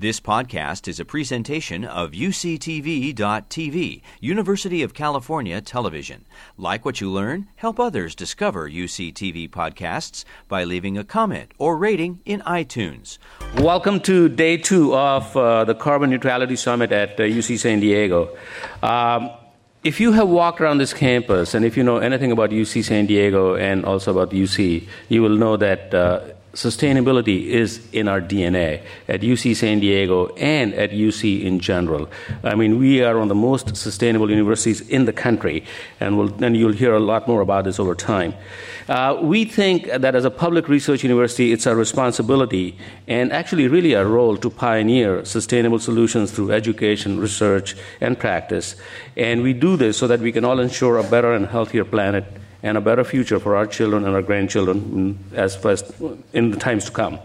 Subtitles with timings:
[0.00, 6.24] This podcast is a presentation of UCTV.tv, University of California Television.
[6.56, 12.20] Like what you learn, help others discover UCTV podcasts by leaving a comment or rating
[12.24, 13.18] in iTunes.
[13.56, 18.38] Welcome to day two of uh, the Carbon Neutrality Summit at uh, UC San Diego.
[18.84, 19.30] Um,
[19.82, 23.06] if you have walked around this campus and if you know anything about UC San
[23.06, 26.20] Diego and also about UC, you will know that uh,
[26.58, 32.08] sustainability is in our DNA at UC San Diego and at UC in general.
[32.42, 35.64] I mean, we are one of the most sustainable universities in the country,
[36.00, 38.34] and, we'll, and you'll hear a lot more about this over time.
[38.88, 43.94] Uh, we think that as a public research university, it's our responsibility and actually really
[43.94, 48.74] our role to pioneer sustainable solutions through education, research, and practice.
[49.16, 52.24] And we do this so that we can all ensure a better and healthier planet
[52.62, 55.92] and a better future for our children and our grandchildren as first
[56.32, 57.18] in the times to come.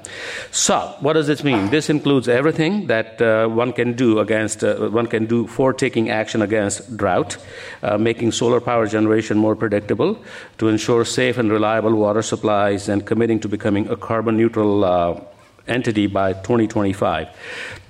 [0.51, 1.69] So, what does this mean?
[1.69, 6.09] This includes everything that uh, one can do against uh, one can do for taking
[6.09, 7.37] action against drought,
[7.81, 10.21] uh, making solar power generation more predictable,
[10.59, 15.19] to ensure safe and reliable water supplies, and committing to becoming a carbon neutral uh,
[15.67, 17.27] entity by 2025.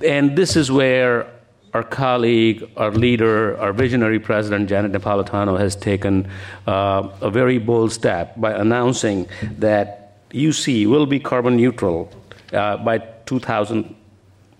[0.05, 1.27] And this is where
[1.73, 6.29] our colleague, our leader, our visionary president, Janet Napolitano, has taken
[6.67, 12.11] uh, a very bold step by announcing that UC will be carbon neutral
[12.51, 13.95] uh, by 2000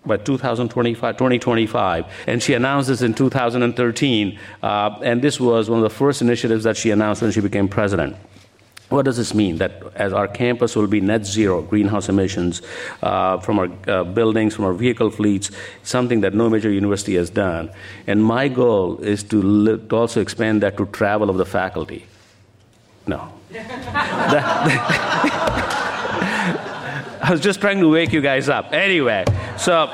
[0.05, 2.05] by 2025, 2025.
[2.27, 4.37] And she announced this in 2013.
[4.61, 7.69] Uh, and this was one of the first initiatives that she announced when she became
[7.69, 8.17] president.
[8.89, 9.57] What does this mean?
[9.57, 12.61] That as our campus will be net zero greenhouse emissions
[13.01, 15.49] uh, from our uh, buildings, from our vehicle fleets,
[15.83, 17.71] something that no major university has done.
[18.05, 22.05] And my goal is to, to also expand that to travel of the faculty.
[23.07, 23.33] No.
[27.23, 28.73] I was just trying to wake you guys up.
[28.73, 29.23] Anyway,
[29.57, 29.89] so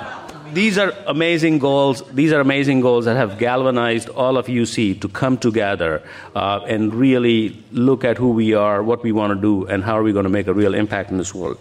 [0.53, 2.03] these are amazing goals.
[2.11, 6.01] These are amazing goals that have galvanized all of UC to come together
[6.35, 9.97] uh, and really look at who we are, what we want to do, and how
[9.97, 11.57] are we going to make a real impact in this world.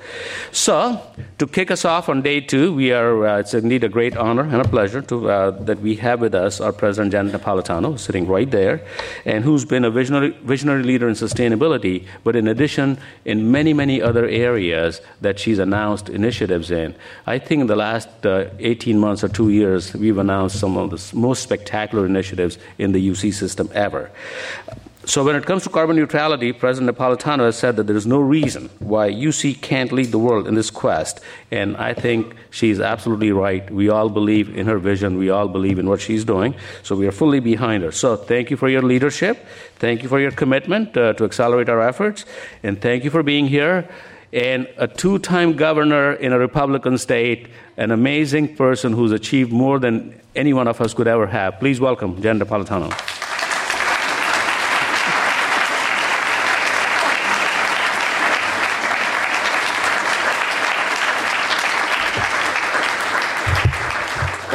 [0.53, 1.00] So,
[1.38, 3.26] to kick us off on day two, we are.
[3.26, 6.34] Uh, it's indeed a great honor and a pleasure to, uh, that we have with
[6.34, 8.87] us our president Janet Napolitano, sitting right there,
[9.25, 14.00] and who's been a visionary, visionary leader in sustainability, but in addition, in many many
[14.00, 16.94] other areas that she's announced initiatives in.
[17.26, 20.77] I think in the last uh, eight 18 months or two years, we've announced some
[20.77, 24.09] of the most spectacular initiatives in the UC system ever.
[25.05, 28.21] So, when it comes to carbon neutrality, President Napolitano has said that there is no
[28.21, 31.21] reason why UC can't lead the world in this quest.
[31.50, 33.69] And I think she's absolutely right.
[33.71, 36.55] We all believe in her vision, we all believe in what she's doing.
[36.83, 37.91] So, we are fully behind her.
[37.91, 39.44] So, thank you for your leadership.
[39.77, 42.27] Thank you for your commitment uh, to accelerate our efforts.
[42.62, 43.88] And thank you for being here
[44.33, 49.78] and a two time governor in a Republican state, an amazing person who's achieved more
[49.78, 51.59] than any one of us could ever have.
[51.59, 52.93] Please welcome Jen Napolitano.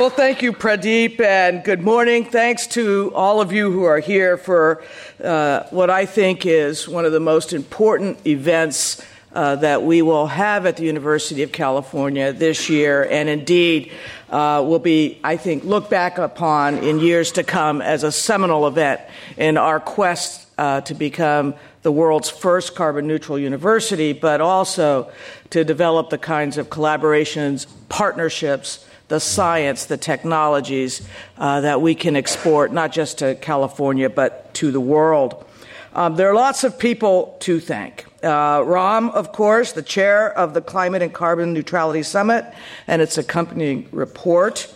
[0.03, 2.25] Well, thank you, Pradeep, and good morning.
[2.25, 4.83] Thanks to all of you who are here for
[5.23, 9.01] uh, what I think is one of the most important events
[9.33, 13.91] uh, that we will have at the University of California this year, and indeed
[14.29, 18.67] uh, will be, I think, looked back upon in years to come as a seminal
[18.67, 19.01] event
[19.37, 25.11] in our quest uh, to become the world's first carbon neutral university, but also
[25.49, 31.07] to develop the kinds of collaborations, partnerships, the science, the technologies
[31.37, 35.45] uh, that we can export not just to California, but to the world.
[35.93, 38.05] Um, there are lots of people to thank.
[38.23, 42.45] Uh, Ram, of course, the chair of the Climate and Carbon Neutrality Summit
[42.87, 44.73] and its accompanying report.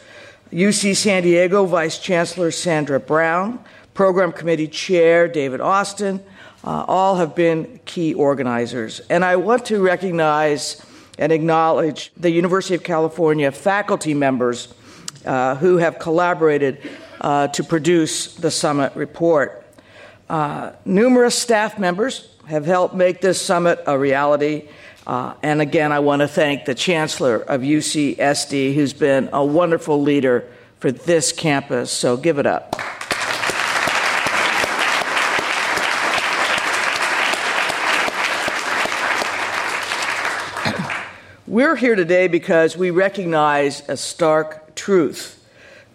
[0.52, 3.64] UC San Diego Vice Chancellor Sandra Brown,
[3.94, 6.24] Program Committee Chair David Austin,
[6.64, 9.00] uh, all have been key organizers.
[9.10, 10.86] And I want to recognize
[11.18, 14.74] and acknowledge the University of California faculty members
[15.26, 16.80] uh, who have collaborated
[17.22, 19.66] uh, to produce the summit report.
[20.30, 24.70] Uh, numerous staff members have helped make this summit a reality.
[25.06, 30.02] Uh, and again, I want to thank the Chancellor of UCSD, who's been a wonderful
[30.02, 30.48] leader
[30.80, 31.92] for this campus.
[31.92, 32.74] So give it up.
[41.46, 45.34] We're here today because we recognize a stark truth.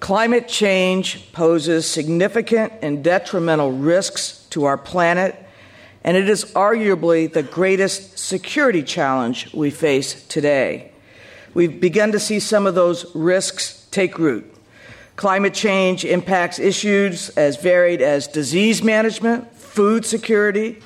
[0.01, 5.35] Climate change poses significant and detrimental risks to our planet,
[6.05, 10.91] and it is arguably the greatest security challenge we face today.
[11.55, 14.49] we've begun to see some of those risks take root.
[15.17, 20.81] Climate change impacts issues as varied as disease management, food security,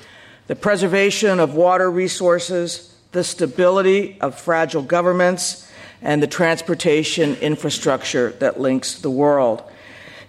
[0.47, 5.69] the preservation of water resources, the stability of fragile governments,
[6.01, 9.63] and the transportation infrastructure that links the world.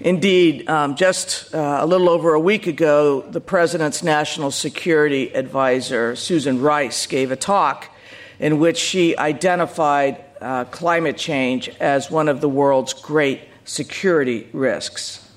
[0.01, 6.15] Indeed, um, just uh, a little over a week ago, the President's National Security Advisor,
[6.15, 7.93] Susan Rice, gave a talk
[8.39, 15.29] in which she identified uh, climate change as one of the world's great security risks.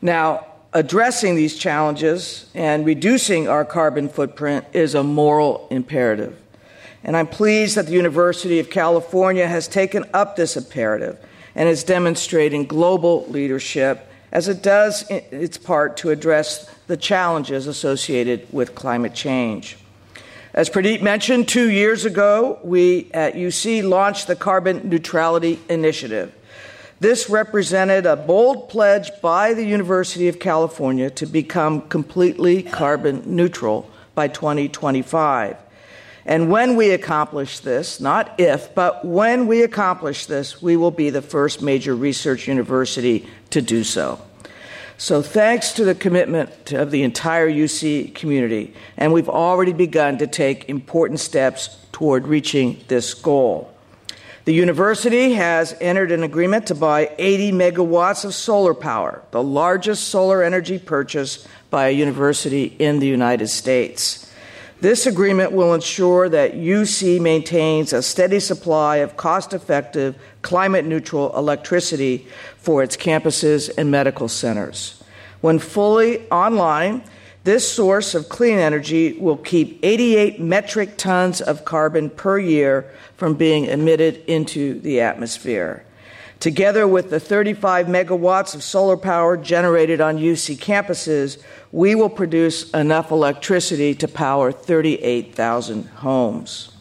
[0.00, 6.36] Now, addressing these challenges and reducing our carbon footprint is a moral imperative.
[7.04, 11.84] And I'm pleased that the University of California has taken up this imperative and is
[11.84, 19.14] demonstrating global leadership as it does its part to address the challenges associated with climate
[19.14, 19.76] change.
[20.54, 26.34] As Pradeep mentioned, two years ago, we at UC launched the Carbon Neutrality Initiative.
[27.00, 33.90] This represented a bold pledge by the University of California to become completely carbon neutral
[34.14, 35.56] by 2025.
[36.24, 41.10] And when we accomplish this, not if, but when we accomplish this, we will be
[41.10, 44.20] the first major research university to do so.
[44.98, 50.28] So, thanks to the commitment of the entire UC community, and we've already begun to
[50.28, 53.72] take important steps toward reaching this goal.
[54.44, 60.08] The university has entered an agreement to buy 80 megawatts of solar power, the largest
[60.08, 64.31] solar energy purchase by a university in the United States.
[64.82, 71.32] This agreement will ensure that UC maintains a steady supply of cost effective, climate neutral
[71.38, 72.26] electricity
[72.56, 75.00] for its campuses and medical centers.
[75.40, 77.04] When fully online,
[77.44, 83.34] this source of clean energy will keep 88 metric tons of carbon per year from
[83.34, 85.84] being emitted into the atmosphere.
[86.42, 91.40] Together with the 35 megawatts of solar power generated on UC campuses,
[91.70, 96.72] we will produce enough electricity to power 38,000 homes.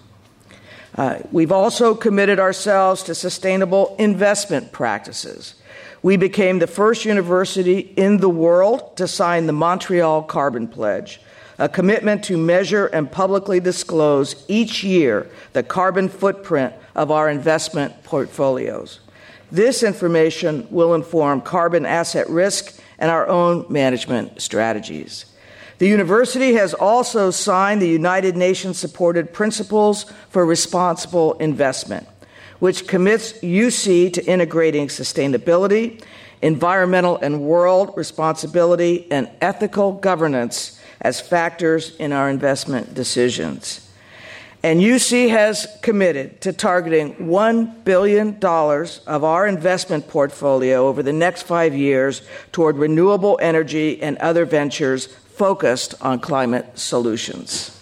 [0.95, 5.53] Uh, we've also committed ourselves to sustainable investment practices.
[6.01, 11.21] We became the first university in the world to sign the Montreal Carbon Pledge,
[11.59, 18.03] a commitment to measure and publicly disclose each year the carbon footprint of our investment
[18.03, 19.01] portfolios.
[19.51, 25.25] This information will inform carbon asset risk and our own management strategies.
[25.80, 32.07] The university has also signed the United Nations supported Principles for Responsible Investment
[32.62, 36.00] which commits UC to integrating sustainability,
[36.44, 43.90] environmental and world responsibility, and ethical governance as factors in our investment decisions.
[44.63, 51.43] And UC has committed to targeting $1 billion of our investment portfolio over the next
[51.43, 52.21] five years
[52.51, 57.75] toward renewable energy and other ventures focused on climate solutions.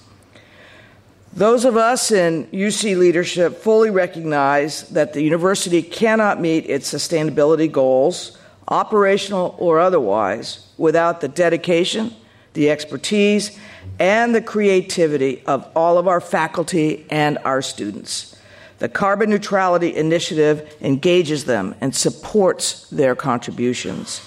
[1.33, 7.69] Those of us in UC leadership fully recognize that the university cannot meet its sustainability
[7.69, 8.37] goals,
[8.69, 12.15] operational or otherwise, without the dedication,
[12.53, 13.59] the expertise,
[13.97, 18.35] and the creativity of all of our faculty and our students.
[18.79, 24.21] The Carbon Neutrality Initiative engages them and supports their contributions.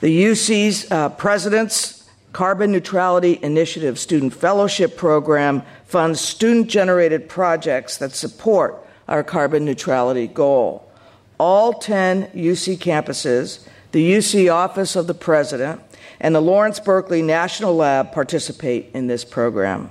[0.00, 8.10] The UC's uh, presidents Carbon Neutrality Initiative Student Fellowship Program funds student generated projects that
[8.10, 10.90] support our carbon neutrality goal.
[11.38, 15.80] All 10 UC campuses, the UC Office of the President,
[16.24, 19.90] and the Lawrence Berkeley National Lab participate in this program.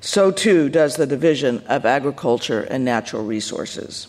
[0.00, 4.06] So too does the Division of Agriculture and Natural Resources.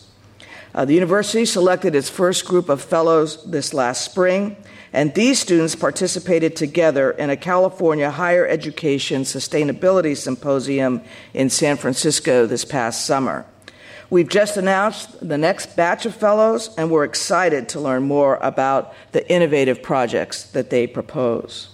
[0.72, 4.56] Uh, the university selected its first group of fellows this last spring
[4.92, 11.02] and these students participated together in a California Higher Education Sustainability Symposium
[11.34, 13.46] in San Francisco this past summer.
[14.10, 18.94] We've just announced the next batch of fellows, and we're excited to learn more about
[19.12, 21.68] the innovative projects that they propose.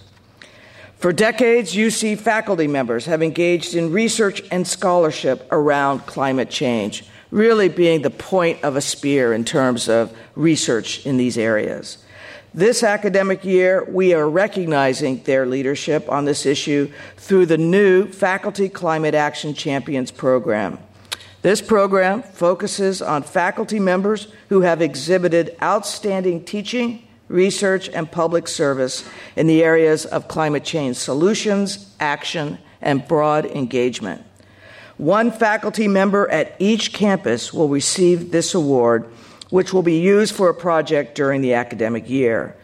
[0.97, 7.69] For decades, UC faculty members have engaged in research and scholarship around climate change, really
[7.69, 11.97] being the point of a spear in terms of research in these areas.
[12.53, 18.69] This academic year, we are recognizing their leadership on this issue through the new Faculty
[18.69, 20.77] Climate Action Champions program.
[21.41, 29.07] This program focuses on faculty members who have exhibited outstanding teaching, research, and public service
[29.35, 34.23] in the areas of climate change solutions, action, and broad engagement.
[34.97, 39.11] One faculty member at each campus will receive this award,
[39.49, 42.55] which will be used for a project during the academic year.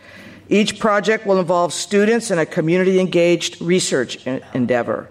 [0.50, 5.10] Each project will involve students in a community engaged research endeavor.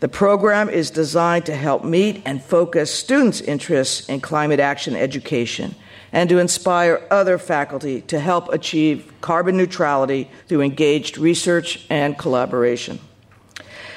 [0.00, 5.74] The program is designed to help meet and focus students' interests in climate action education
[6.12, 12.98] and to inspire other faculty to help achieve carbon neutrality through engaged research and collaboration.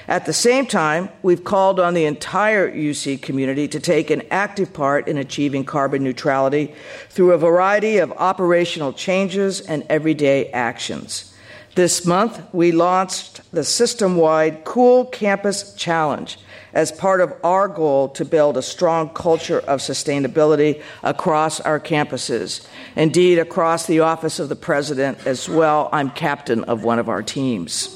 [0.08, 4.74] At the same time, we've called on the entire UC community to take an active
[4.74, 6.74] part in achieving carbon neutrality
[7.10, 11.36] through a variety of operational changes and everyday actions.
[11.76, 16.38] This month, we launched the system wide Cool Campus Challenge
[16.74, 22.66] as part of our goal to build a strong culture of sustainability across our campuses.
[22.96, 27.24] Indeed, across the Office of the President as well, I'm captain of one of our
[27.24, 27.96] teams.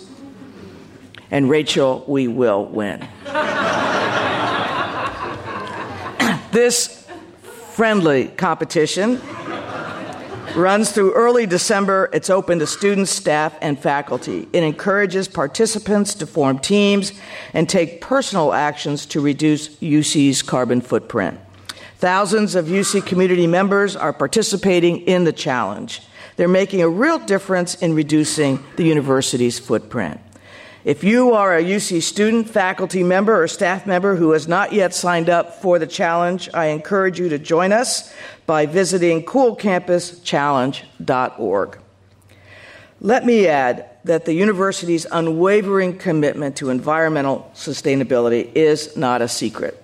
[1.29, 3.07] And Rachel, we will win.
[6.51, 7.07] this
[7.73, 9.19] friendly competition
[10.55, 12.09] runs through early December.
[12.13, 14.47] It's open to students, staff, and faculty.
[14.53, 17.13] It encourages participants to form teams
[17.53, 21.39] and take personal actions to reduce UC's carbon footprint.
[21.97, 26.01] Thousands of UC community members are participating in the challenge.
[26.35, 30.19] They're making a real difference in reducing the university's footprint.
[30.85, 34.93] If you are a UC student, faculty member, or staff member who has not yet
[34.93, 38.13] signed up for the challenge, I encourage you to join us
[38.45, 41.79] by visiting coolcampuschallenge.org.
[42.99, 49.79] Let me add that the university's unwavering commitment to environmental sustainability is not a secret.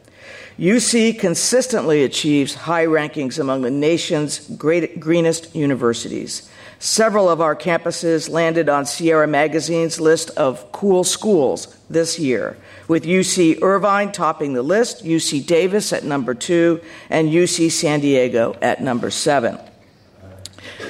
[0.57, 6.49] UC consistently achieves high rankings among the nation's great, greenest universities.
[6.81, 12.55] Several of our campuses landed on Sierra Magazine's list of cool schools this year,
[12.87, 18.55] with UC Irvine topping the list, UC Davis at number two, and UC San Diego
[18.61, 19.59] at number seven.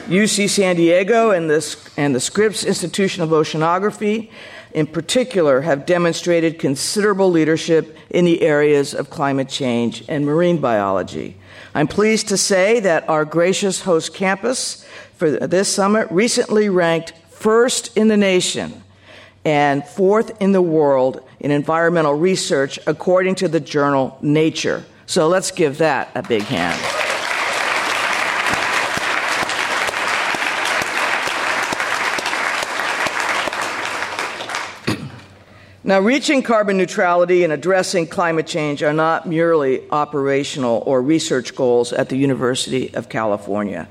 [0.05, 4.29] UC San Diego and the, and the Scripps Institution of Oceanography,
[4.73, 11.35] in particular, have demonstrated considerable leadership in the areas of climate change and marine biology.
[11.73, 14.85] I'm pleased to say that our gracious host campus
[15.19, 18.81] for this summit recently ranked first in the nation
[19.43, 24.85] and fourth in the world in environmental research according to the journal Nature.
[25.07, 26.81] So let's give that a big hand.
[35.81, 41.91] Now, reaching carbon neutrality and addressing climate change are not merely operational or research goals
[41.91, 43.87] at the University of California.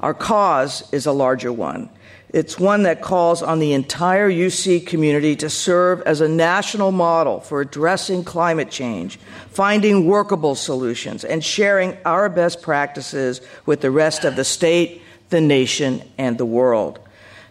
[0.00, 1.90] Our cause is a larger one.
[2.30, 7.40] It's one that calls on the entire UC community to serve as a national model
[7.40, 9.18] for addressing climate change,
[9.50, 15.00] finding workable solutions, and sharing our best practices with the rest of the state,
[15.30, 16.98] the nation, and the world.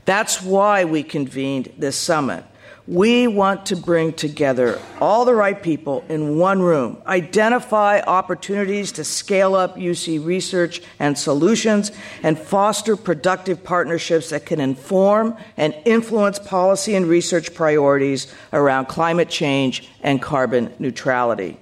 [0.05, 2.45] That's why we convened this summit
[2.87, 9.03] we want to bring together all the right people in one room, identify opportunities to
[9.03, 11.91] scale up UC research and solutions,
[12.23, 19.29] and foster productive partnerships that can inform and influence policy and research priorities around climate
[19.29, 21.57] change and carbon neutrality.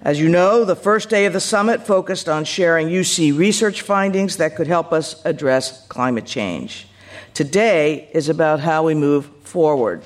[0.00, 4.38] As you know, the first day of the summit focused on sharing UC research findings
[4.38, 6.86] that could help us address climate change.
[7.34, 10.02] Today is about how we move forward.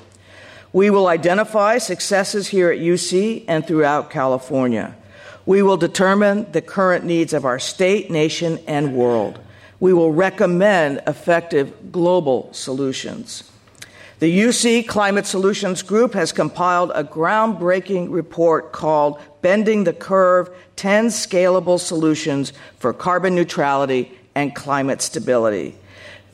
[0.73, 4.95] We will identify successes here at UC and throughout California.
[5.45, 9.39] We will determine the current needs of our state, nation, and world.
[9.79, 13.43] We will recommend effective global solutions.
[14.17, 21.07] The UC Climate Solutions Group has compiled a groundbreaking report called Bending the Curve 10
[21.07, 25.75] Scalable Solutions for Carbon Neutrality and Climate Stability.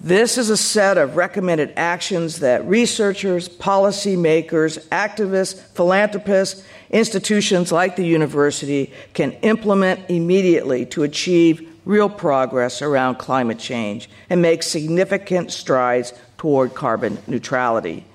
[0.02, 8.06] This is a set of recommended actions that researchers, policymakers, activists, philanthropists, institutions like the
[8.06, 16.14] university can implement immediately to achieve real progress around climate change and make significant strides
[16.38, 18.06] toward carbon neutrality.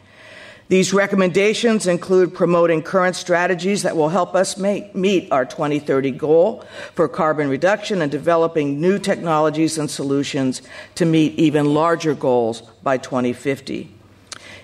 [0.68, 6.64] These recommendations include promoting current strategies that will help us make, meet our 2030 goal
[6.94, 10.62] for carbon reduction and developing new technologies and solutions
[10.94, 13.90] to meet even larger goals by 2050.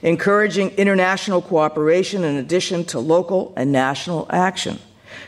[0.03, 4.79] Encouraging international cooperation in addition to local and national action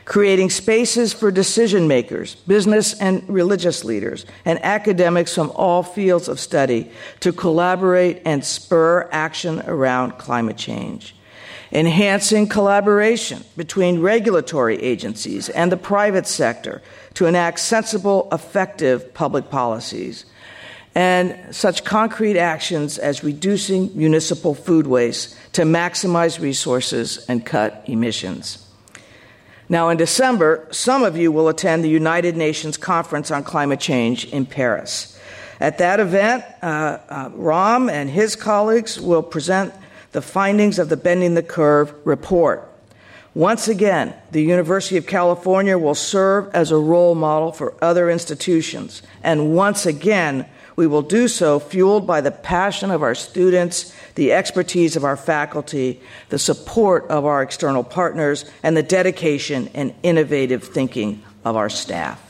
[0.05, 6.41] creating spaces for decision makers, business and religious leaders, and academics from all fields of
[6.41, 11.15] study to collaborate and spur action around climate change.
[11.73, 16.83] enhancing collaboration between regulatory agencies and the private sector
[17.15, 20.27] to enact sensible, effective public policies,
[20.95, 28.62] and such concrete actions as reducing municipal food waste to maximize resources and cut emissions.
[29.73, 34.27] Now, in December, some of you will attend the United Nations Conference on Climate Change
[34.27, 35.19] in Paris.
[35.61, 39.73] At that event, uh, uh, Ram and his colleagues will present
[40.11, 42.71] the findings of the Bending the Curve report.
[43.33, 49.01] Once again, the University of California will serve as a role model for other institutions.
[49.23, 50.45] And once again,
[50.77, 55.17] we will do so fueled by the passion of our students, the expertise of our
[55.17, 61.69] faculty, the support of our external partners, and the dedication and innovative thinking of our
[61.69, 62.21] staff.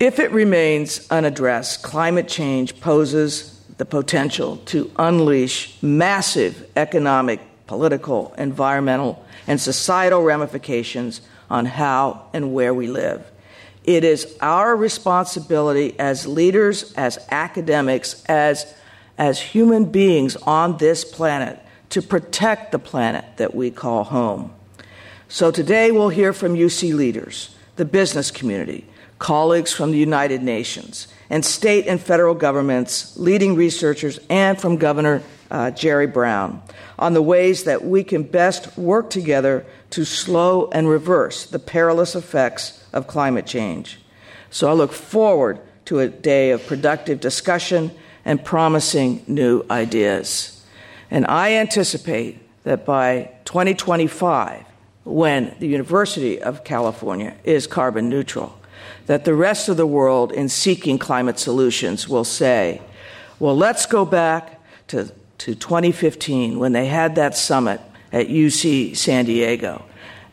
[0.00, 9.24] If it remains unaddressed, climate change poses the potential to unleash massive economic, political, environmental,
[9.46, 13.28] and societal ramifications on how and where we live.
[13.88, 18.74] It is our responsibility as leaders, as academics, as,
[19.16, 24.52] as human beings on this planet to protect the planet that we call home.
[25.28, 28.84] So today we'll hear from UC leaders, the business community,
[29.18, 35.22] colleagues from the United Nations, and state and federal governments, leading researchers, and from Governor
[35.50, 36.60] uh, Jerry Brown
[36.98, 42.14] on the ways that we can best work together to slow and reverse the perilous
[42.14, 43.98] effects of climate change.
[44.50, 47.90] So I look forward to a day of productive discussion
[48.24, 50.64] and promising new ideas.
[51.10, 54.64] And I anticipate that by 2025,
[55.04, 58.58] when the University of California is carbon neutral,
[59.06, 62.82] that the rest of the world in seeking climate solutions will say,
[63.38, 67.80] well, let's go back to, to 2015 when they had that summit
[68.12, 69.84] at UC San Diego.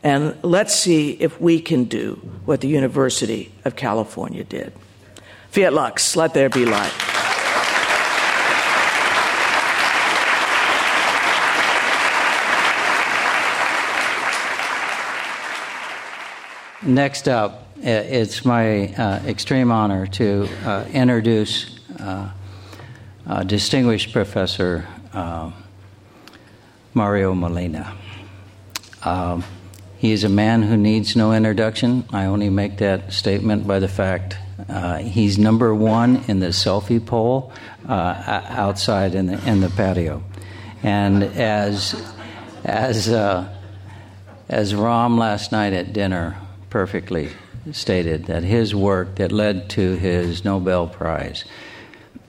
[0.06, 4.72] And let's see if we can do what the University of California did.
[5.50, 6.92] Fiat Lux, let there be light.
[16.84, 22.30] Next up, it's my uh, extreme honor to uh, introduce uh,
[23.44, 25.50] distinguished Professor uh,
[26.94, 27.92] Mario Molina.
[29.02, 29.42] Um,
[30.06, 32.04] he is a man who needs no introduction.
[32.12, 34.36] I only make that statement by the fact
[34.68, 37.52] uh, he's number one in the selfie poll
[37.88, 40.22] uh, outside in the, in the patio.
[40.84, 42.00] And as,
[42.62, 43.08] as,
[44.48, 46.36] as Ram last night at dinner
[46.70, 47.30] perfectly
[47.72, 51.44] stated that his work that led to his Nobel Prize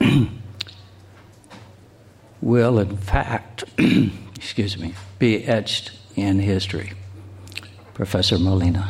[2.42, 3.62] will, in fact,
[4.34, 6.94] excuse me, be etched in history.
[7.98, 8.88] Professor Molina.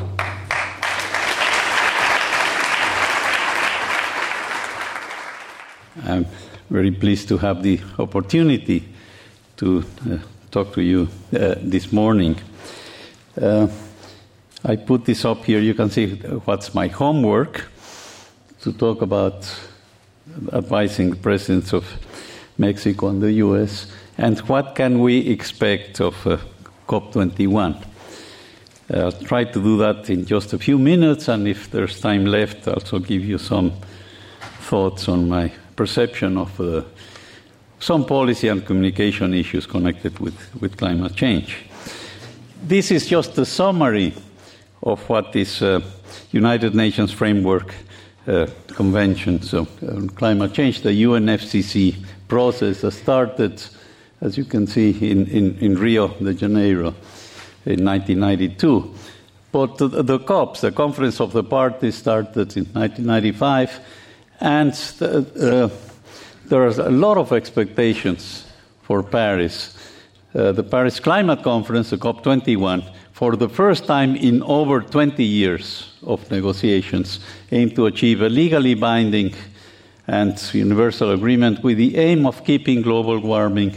[6.05, 6.27] I'm
[6.69, 8.87] very pleased to have the opportunity
[9.57, 10.19] to uh,
[10.51, 12.37] talk to you uh, this morning.
[13.41, 13.69] Uh,
[14.63, 15.61] I put this up here.
[15.61, 17.65] You can see what's my homework
[18.61, 19.51] to talk about
[20.53, 21.87] advising the presidents of
[22.59, 26.37] Mexico and the US and what can we expect of uh,
[26.87, 27.88] COP21.
[28.91, 32.25] Uh, I'll try to do that in just a few minutes, and if there's time
[32.25, 33.73] left, I'll also give you some
[34.61, 36.83] thoughts on my perception of uh,
[37.81, 41.57] some policy and communication issues connected with, with climate change.
[42.63, 44.15] This is just a summary
[44.83, 45.81] of what this uh,
[46.33, 47.75] United Nations Framework
[48.27, 51.97] uh, Convention so, on climate change, the UNFCCC
[52.27, 53.63] process started,
[54.23, 56.95] as you can see, in, in, in Rio de Janeiro
[57.65, 58.95] in 1992.
[59.51, 63.81] But the, COPs, the Conference of the Parties, started in 1995,
[64.41, 65.69] and uh,
[66.47, 68.45] there are a lot of expectations
[68.83, 69.77] for Paris.
[70.35, 75.93] Uh, the Paris Climate Conference, the COP21, for the first time in over 20 years
[76.03, 77.19] of negotiations,
[77.51, 79.35] aim to achieve a legally binding
[80.07, 83.77] and universal agreement with the aim of keeping global warming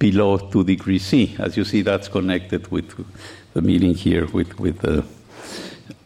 [0.00, 1.36] below 2 degrees C.
[1.38, 3.06] As you see, that's connected with
[3.52, 5.04] the meeting here with, with the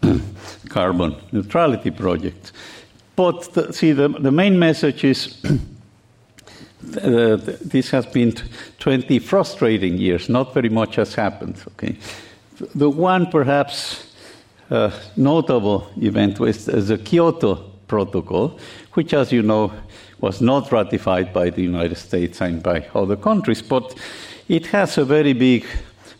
[0.69, 2.53] carbon neutrality project.
[3.17, 8.35] But the, see, the, the main message is uh, this has been
[8.81, 10.29] 20 frustrating years.
[10.29, 11.63] Not very much has happened.
[11.69, 11.97] Okay,
[12.75, 14.13] the one perhaps
[14.71, 18.59] uh, notable event was the Kyoto Protocol,
[18.95, 19.73] which, as you know,
[20.21, 23.63] was not ratified by the United States and by other countries.
[23.63, 23.95] But
[24.49, 25.67] it has a very big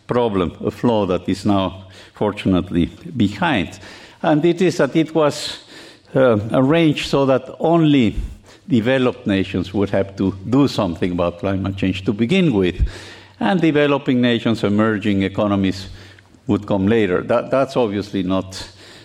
[0.07, 2.85] problem, a flaw that is now fortunately
[3.17, 3.79] behind.
[4.21, 5.63] And it is that it was
[6.15, 8.15] uh, arranged so that only
[8.67, 12.87] developed nations would have to do something about climate change to begin with,
[13.39, 15.89] and developing nations, emerging economies
[16.47, 17.21] would come later.
[17.21, 18.55] That, that's obviously not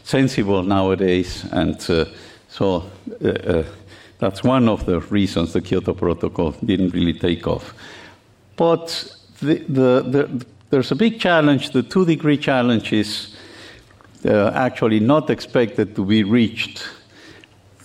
[0.04, 2.04] sensible nowadays, and uh,
[2.50, 2.90] so
[3.24, 3.64] uh, uh
[4.20, 7.74] that's one of the reasons the Kyoto Protocol didn't really take off.
[8.56, 11.70] But the, the, the, there's a big challenge.
[11.70, 13.34] The two degree challenge is
[14.26, 16.86] uh, actually not expected to be reached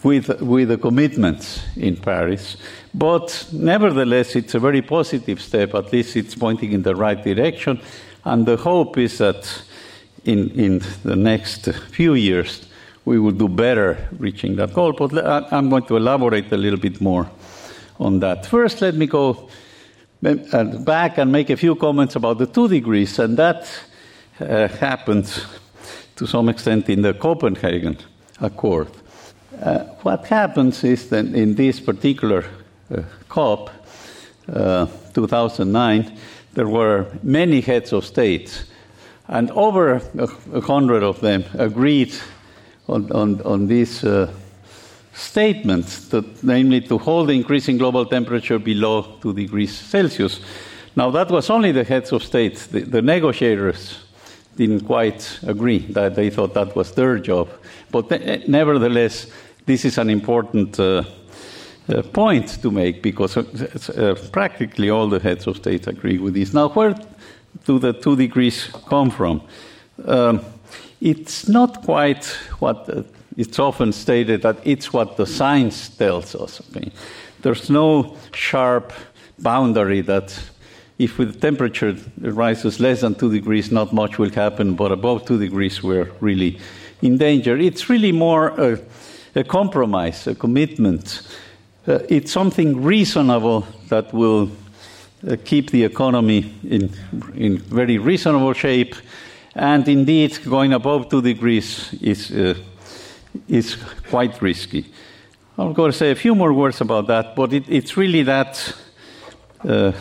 [0.04, 2.58] with, with the commitments in Paris.
[2.94, 5.74] But nevertheless, it's a very positive step.
[5.74, 7.80] At least it's pointing in the right direction.
[8.26, 9.64] And the hope is that
[10.26, 12.68] in, in the next few years,
[13.06, 14.94] we will do better reaching that goal.
[14.94, 17.30] But I'm going to elaborate a little bit more
[18.00, 18.46] on that.
[18.46, 19.50] First, let me go
[20.22, 23.68] back and make a few comments about the two degrees, and that
[24.40, 25.32] uh, happened
[26.16, 27.98] to some extent in the Copenhagen
[28.42, 28.90] Accord.
[29.62, 32.44] Uh, what happens is that in this particular
[32.94, 33.70] uh, COP,
[34.52, 36.18] uh, 2009,
[36.54, 38.66] there were many heads of states,
[39.28, 42.14] and over a hundred of them agreed
[42.88, 44.32] on, on, on these uh,
[45.14, 50.40] statements, that, namely to hold the increasing global temperature below 2 degrees Celsius.
[50.96, 52.68] Now, that was only the heads of states.
[52.68, 54.00] The, the negotiators
[54.56, 57.50] didn't quite agree that they thought that was their job.
[57.92, 59.28] But th- nevertheless,
[59.66, 61.04] this is an important uh,
[61.90, 63.44] uh, point to make because uh,
[63.98, 66.54] uh, practically all the heads of states agree with this.
[66.54, 66.96] Now, where
[67.66, 69.42] do the two degrees come from?
[70.06, 70.42] Um,
[71.02, 72.26] it's not quite
[72.60, 73.04] what uh,
[73.38, 76.62] it's often stated that it's what the science tells us.
[76.70, 76.92] Okay?
[77.42, 78.94] There's no sharp
[79.40, 80.38] boundary that
[80.98, 85.38] if the temperature rises less than two degrees, not much will happen, but above two
[85.38, 86.60] degrees, we're really
[87.02, 87.58] in danger.
[87.58, 88.80] It's really more a,
[89.36, 91.22] a compromise, a commitment.
[91.86, 94.50] Uh, it's something reasonable that will
[95.28, 96.90] uh, keep the economy in,
[97.36, 98.96] in very reasonable shape
[99.56, 102.56] and indeed, going above two degrees is, uh,
[103.48, 103.78] is
[104.10, 104.86] quite risky.
[105.58, 108.76] I'm going to say a few more words about that, but it, it's really that
[109.64, 109.94] uh,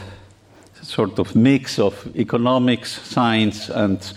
[0.83, 4.13] sort of mix of economics, science, and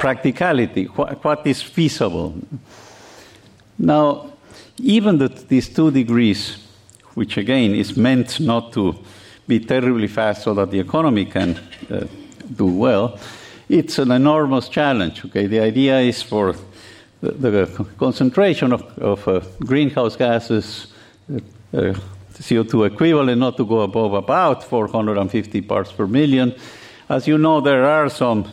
[0.00, 0.84] practicality.
[0.86, 2.34] What, what is feasible?
[3.78, 4.32] Now,
[4.78, 6.56] even that these two degrees,
[7.12, 8.96] which again is meant not to
[9.46, 12.06] be terribly fast so that the economy can uh,
[12.56, 13.18] do well,
[13.72, 15.24] it's an enormous challenge.
[15.24, 16.54] Okay, the idea is for
[17.22, 20.88] the, the concentration of, of uh, greenhouse gases,
[21.32, 21.38] uh,
[21.76, 21.94] uh
[22.34, 26.54] CO2 equivalent, not to go above about 450 parts per million.
[27.08, 28.46] As you know, there are some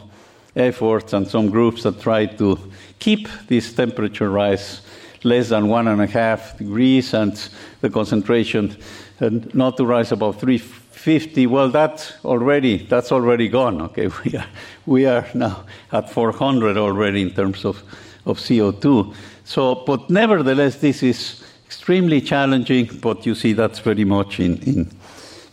[0.55, 2.57] efforts and some groups that try to
[2.99, 4.81] keep this temperature rise
[5.23, 7.49] less than one and a half degrees and
[7.81, 8.77] the concentration
[9.19, 10.61] uh, not to rise above three
[10.99, 13.81] 50, well, that already, that's already gone.
[13.81, 14.45] Okay, we are,
[14.85, 17.81] we are now at 400 already in terms of,
[18.25, 19.15] of CO2.
[19.45, 24.91] So, but nevertheless, this is extremely challenging, but you see that's very much in, in,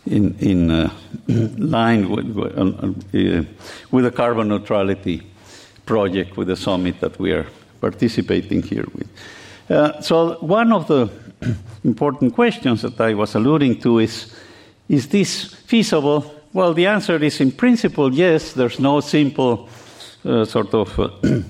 [0.05, 0.91] in, in uh,
[1.27, 3.43] line with, uh,
[3.91, 5.25] with the carbon neutrality
[5.85, 7.47] project, with the summit that we are
[7.79, 9.07] participating here with.
[9.69, 11.09] Uh, so, one of the
[11.85, 14.35] important questions that I was alluding to is
[14.89, 16.33] is this feasible?
[16.53, 18.53] Well, the answer is in principle, yes.
[18.53, 19.69] There's no simple
[20.25, 21.09] uh, sort of uh,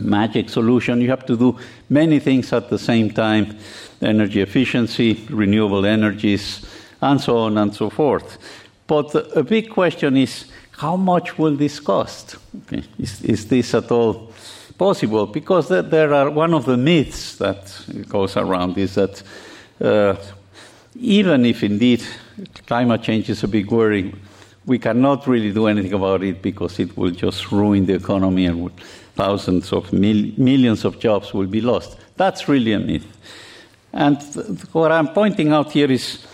[0.00, 1.00] magic solution.
[1.00, 3.56] You have to do many things at the same time
[4.02, 6.64] energy efficiency, renewable energies,
[7.02, 8.38] and so on and so forth.
[8.86, 12.36] But a big question is how much will this cost?
[12.62, 12.82] Okay.
[12.98, 14.32] Is, is this at all
[14.78, 15.26] possible?
[15.26, 19.22] Because there are one of the myths that goes around is that
[19.80, 20.16] uh,
[20.98, 22.02] even if indeed
[22.66, 24.14] climate change is a big worry,
[24.66, 28.70] we cannot really do anything about it because it will just ruin the economy and
[29.14, 31.96] thousands of mil- millions of jobs will be lost.
[32.16, 33.06] That's really a myth.
[33.92, 36.24] And th- what I'm pointing out here is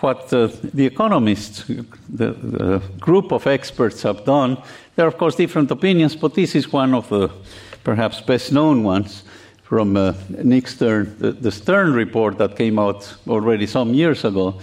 [0.00, 1.64] what uh, the economists,
[2.08, 4.58] the, the, group of experts have done.
[4.94, 7.30] There are, of course, different opinions, but this is one of the
[7.84, 9.22] perhaps best known ones
[9.62, 14.60] from uh, Nick Stern, the, the, Stern report that came out already some years ago.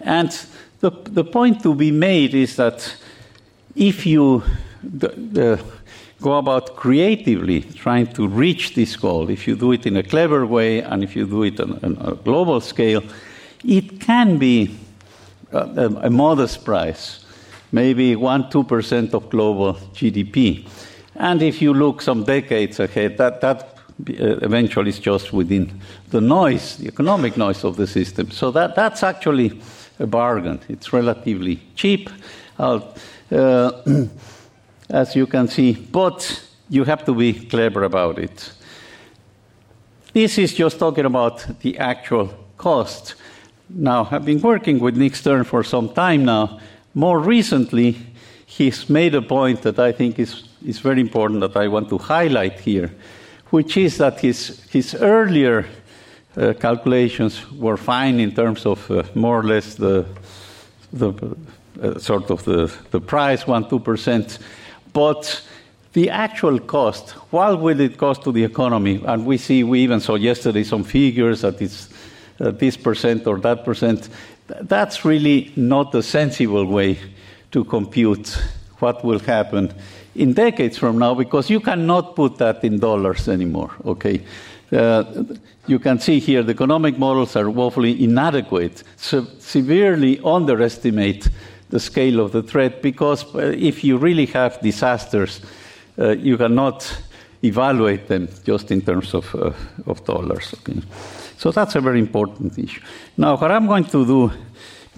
[0.00, 0.30] And
[0.80, 2.96] the, the point to be made is that
[3.74, 4.42] if you
[4.82, 5.62] the,
[6.20, 10.46] go about creatively trying to reach this goal, if you do it in a clever
[10.46, 13.02] way and if you do it on, on a global scale,
[13.64, 14.76] it can be
[15.52, 15.58] a,
[16.02, 17.24] a, modest price.
[17.72, 20.66] maybe 1 2% of global GDP.
[21.16, 23.78] And if you look some decades ahead, that, that
[24.08, 25.80] uh, eventually is just within
[26.10, 28.30] the noise, the economic noise of the system.
[28.30, 29.60] So that, that's actually
[29.98, 30.60] a bargain.
[30.68, 32.10] It's relatively cheap,
[32.58, 32.80] uh,
[34.90, 38.52] as you can see, but you have to be clever about it.
[40.12, 43.14] This is just talking about the actual cost.
[43.68, 46.60] Now, I've been working with Nick Stern for some time now.
[46.94, 47.96] More recently,
[48.46, 51.98] he's made a point that I think is, is very important that I want to
[51.98, 52.94] highlight here,
[53.50, 55.66] which is that his, his earlier
[56.36, 60.04] uh, calculations were fine in terms of uh, more or less the,
[60.92, 61.12] the
[61.80, 64.38] uh, sort of the, the price, 1 2%.
[64.92, 65.42] But
[65.92, 69.02] the actual cost, what will it cost to the economy?
[69.06, 71.88] And we see, we even saw yesterday some figures that it's
[72.38, 74.08] uh, this percent or that percent.
[74.46, 76.98] That's really not a sensible way
[77.52, 78.38] to compute
[78.78, 79.72] what will happen
[80.14, 84.22] in decades from now because you cannot put that in dollars anymore, okay?
[84.72, 85.04] Uh,
[85.66, 91.28] you can see here the economic models are woefully inadequate, severely underestimate
[91.70, 95.40] the scale of the threat because uh, if you really have disasters,
[95.98, 97.02] uh, you cannot
[97.42, 99.52] evaluate them just in terms of, uh,
[99.86, 100.54] of dollars.
[100.58, 100.80] Okay?
[101.38, 102.80] So that's a very important issue.
[103.16, 104.32] Now, what I'm going to do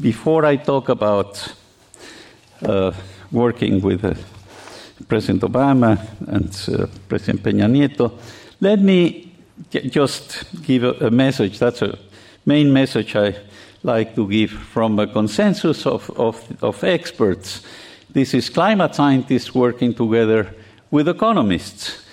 [0.00, 1.54] before I talk about
[2.62, 2.92] uh,
[3.32, 4.14] working with uh,
[5.08, 8.18] President Obama and uh, President Peña Nieto,
[8.60, 9.27] let me
[9.70, 11.58] just give a, message.
[11.58, 11.98] That's a
[12.46, 13.36] main message I
[13.82, 17.62] like to give from a consensus of, of, of experts.
[18.10, 20.54] This is climate scientists working together
[20.90, 22.04] with economists.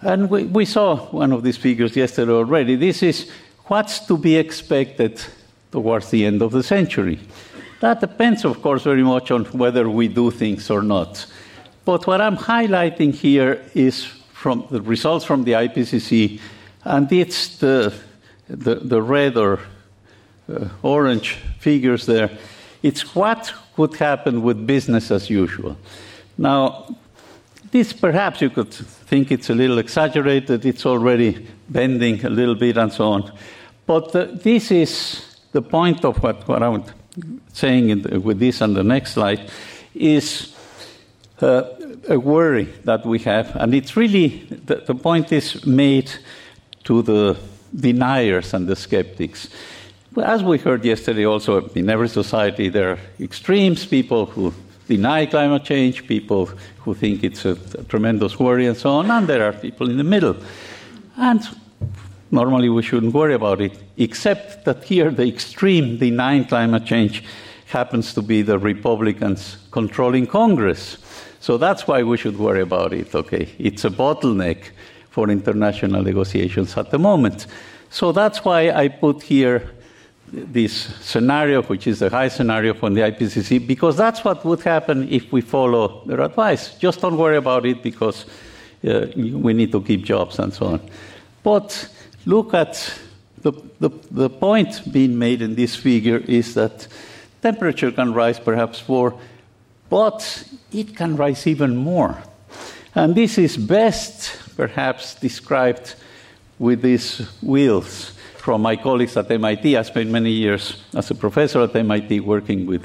[0.00, 2.76] And we, we, saw one of these figures yesterday already.
[2.76, 3.30] This is
[3.66, 5.22] what's to be expected
[5.70, 7.20] towards the end of the century.
[7.80, 11.26] That depends, of course, very much on whether we do things or not.
[11.84, 14.08] But what I'm highlighting here is
[14.42, 16.40] from the results from the IPCC,
[16.82, 17.94] and it's the,
[18.48, 19.60] the, the red or
[20.52, 22.28] uh, orange figures there.
[22.82, 25.76] It's what would happen with business as usual.
[26.36, 26.96] Now,
[27.70, 32.76] this perhaps you could think it's a little exaggerated, it's already bending a little bit
[32.76, 33.32] and so on.
[33.86, 36.82] But uh, this is the point of what, what I'm
[37.52, 39.48] saying the, with this and the next slide
[39.94, 40.52] is
[41.40, 41.62] uh,
[42.08, 43.54] a worry that we have.
[43.56, 46.10] And it's really, the, the point is made
[46.84, 47.38] to the
[47.74, 49.48] deniers and the skeptics.
[50.22, 54.52] As we heard yesterday, also in every society, there are extremes, people who
[54.86, 56.46] deny climate change, people
[56.80, 59.96] who think it's a, a, tremendous worry, and so on, and there are people in
[59.96, 60.36] the middle.
[61.16, 61.40] And
[62.30, 67.24] normally we shouldn't worry about it, except that here the extreme denying climate change
[67.66, 70.98] happens to be the Republicans controlling Congress.
[71.42, 73.48] So that's why we should worry about it, okay?
[73.58, 74.70] It's a bottleneck
[75.10, 77.48] for international negotiations at the moment.
[77.90, 79.68] So that's why I put here
[80.32, 85.08] this scenario, which is the high scenario from the IPCC, because that's what would happen
[85.08, 86.78] if we follow their advice.
[86.78, 88.24] Just don't worry about it because
[88.86, 90.80] uh, we need to keep jobs and so on.
[91.42, 91.88] But
[92.24, 92.94] look at
[93.42, 96.86] the, the, the point being made in this figure is that
[97.42, 99.18] temperature can rise perhaps four,
[99.92, 102.16] but it can rise even more.
[102.94, 105.96] And this is best perhaps described
[106.58, 109.76] with these wheels from my colleagues at MIT.
[109.76, 112.82] I spent many years as a professor at MIT working with,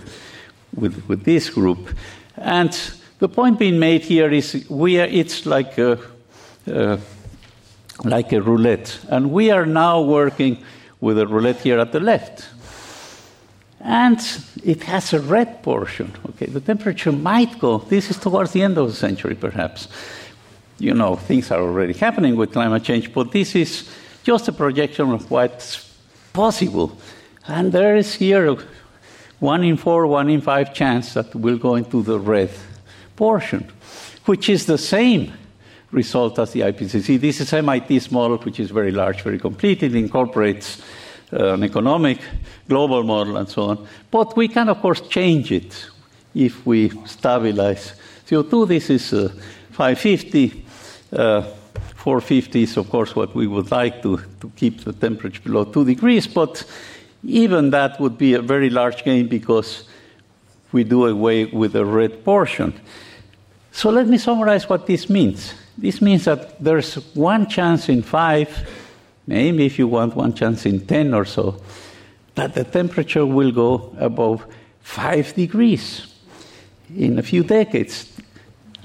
[0.76, 1.96] with, with this group.
[2.36, 2.78] And
[3.20, 5.98] the point being made here is we are, it's like a,
[6.70, 6.98] uh,
[8.04, 9.00] like a roulette.
[9.08, 10.62] And we are now working
[11.00, 12.50] with a roulette here at the left.
[13.88, 14.19] And
[14.65, 16.12] it has a red portion.
[16.32, 17.78] Okay, the temperature might go.
[17.78, 19.88] This is towards the end of the century, perhaps.
[20.78, 23.89] You know, things are already happening with climate change, but this is
[24.23, 25.89] just a projection of what's
[26.34, 26.97] possible.
[27.47, 28.58] And there is here a
[29.39, 32.50] one in four, one in five chance that we'll go into the red
[33.15, 33.71] portion,
[34.26, 35.32] which is the same
[35.91, 37.21] result as the IPCC.
[37.21, 39.82] This is MIT's model, which is very large, very complete.
[39.82, 40.82] It incorporates
[41.31, 42.19] an economic
[42.67, 43.87] global model and so on.
[44.11, 45.89] But we can, of course, change it
[46.33, 47.93] if we stabilize
[48.27, 48.67] CO2.
[48.67, 49.29] This is uh,
[49.71, 50.65] 550.
[51.11, 51.43] Uh,
[51.95, 55.83] 450 is, of course, what we would like to, to keep the temperature below 2
[55.83, 56.63] degrees, but
[57.23, 59.83] even that would be a very large gain because
[60.71, 62.73] we do away with the red portion.
[63.71, 65.53] So let me summarize what this means.
[65.77, 68.49] This means that there's one chance in five,
[69.27, 71.61] maybe if you want one chance in 10 or so,
[72.35, 74.45] that the temperature will go above
[74.81, 76.07] 5 degrees.
[76.95, 78.13] in a few decades.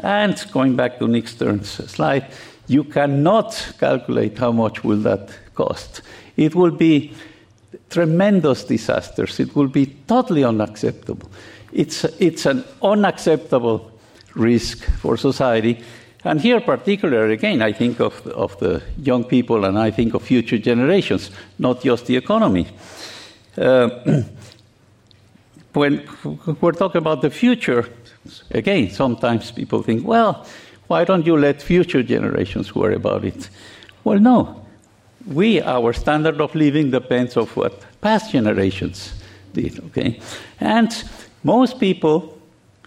[0.01, 2.27] And going back to Nick Stern's slide,
[2.67, 6.03] you cannot calculate how much will that cost.
[6.37, 7.13] It will be
[7.91, 9.39] tremendous disasters.
[9.39, 11.31] It will be totally unacceptable.
[11.73, 13.93] It's, it's an unacceptable
[14.35, 15.83] risk for society.
[16.25, 20.23] And here, particularly, again, I think of, of the young people and I think of
[20.23, 22.69] future generations, not just the economy.
[23.59, 23.91] Uh,
[25.73, 26.07] when
[26.61, 27.89] we're talking about the future,
[28.53, 30.47] again, sometimes people think, well,
[30.87, 33.49] why don't you let future generations worry about it?
[34.05, 34.65] Well, no.
[35.27, 39.15] We, our standard of living depends on what past generations
[39.53, 40.21] did, okay?
[40.61, 40.91] And
[41.43, 42.39] most people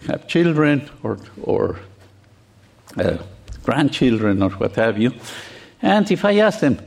[0.06, 1.80] have children or, or
[2.98, 3.18] uh,
[3.62, 5.12] grandchildren or what have you.
[5.82, 6.78] And if I ask them,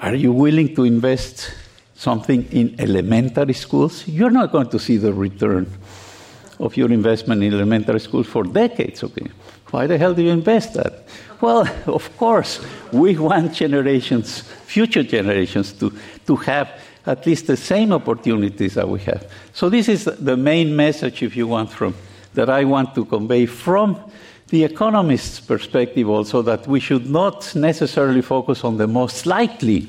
[0.00, 1.52] are you willing to invest
[1.94, 4.06] something in elementary schools?
[4.06, 5.70] You're not going to see the return
[6.58, 9.26] of your investment in elementary schools for decades, okay?
[9.70, 11.04] Why the hell do you invest that?
[11.40, 15.92] Well, of course, we want generations, future generations, to,
[16.26, 16.70] to have
[17.06, 19.30] at least the same opportunities that we have.
[19.52, 21.94] So this is the main message, if you want, from
[22.34, 23.98] that I want to convey from
[24.54, 29.88] the economist's perspective also that we should not necessarily focus on the most likely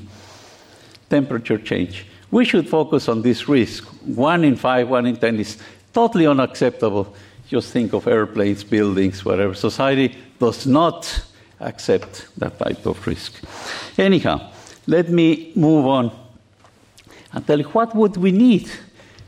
[1.08, 2.08] temperature change.
[2.32, 3.84] We should focus on this risk.
[4.04, 5.60] One in five, one in ten is
[5.93, 7.13] totally unacceptable.
[7.47, 9.54] Just think of airplanes, buildings, whatever.
[9.54, 11.23] Society does not
[11.60, 13.34] accept that type of risk.
[13.99, 14.49] Anyhow,
[14.88, 16.12] let me move on
[17.32, 18.67] and tell you what would we need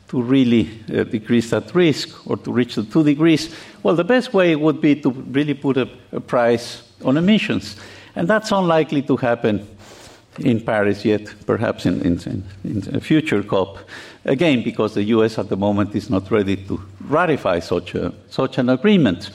[0.07, 3.53] to really uh, decrease that risk or to reach the two degrees?
[3.83, 7.75] Well, the best way would be to really put a, a price on emissions.
[8.15, 9.67] And that's unlikely to happen
[10.39, 13.79] in Paris yet, perhaps in, in, in, a future COP.
[14.25, 18.57] Again, because the US at the moment is not ready to ratify such, a, such
[18.57, 19.31] an agreement.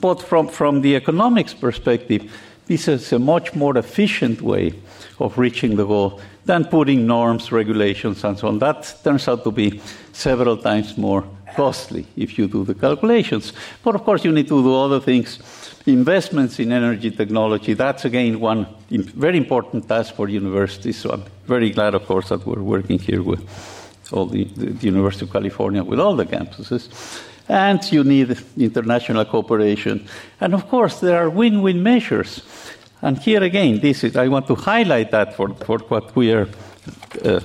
[0.00, 2.32] But from, from the economics perspective,
[2.66, 4.74] this is a much more efficient way
[5.18, 8.58] of reaching the goal than putting norms, regulations, and so on.
[8.58, 9.82] That turns out to be
[10.12, 11.22] several times more
[11.54, 13.52] costly if you do the calculations.
[13.84, 15.38] But of course, you need to do other things.
[15.84, 20.96] Investments in energy technology, that's again one very important task for universities.
[20.96, 23.42] So I'm very glad, of course, that we're working here with
[24.10, 26.88] all the, the University of California, with all the campuses.
[27.50, 30.06] And you need international cooperation.
[30.40, 32.42] And of course, there are win win measures.
[33.02, 36.48] And here again, this is, I want to highlight that for, for what we are
[37.24, 37.40] uh,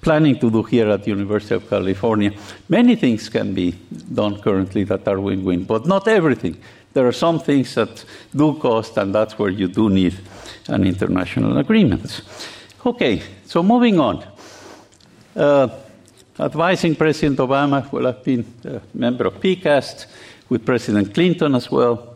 [0.00, 2.32] planning to do here at the University of California.
[2.68, 3.72] Many things can be
[4.12, 6.56] done currently that are win win, but not everything.
[6.92, 10.18] There are some things that do cost, and that's where you do need
[10.68, 12.22] an international agreement.
[12.84, 14.24] Okay, so moving on.
[15.34, 15.68] Uh,
[16.38, 20.06] advising President Obama, well, I've been a member of PCAST
[20.48, 22.15] with President Clinton as well.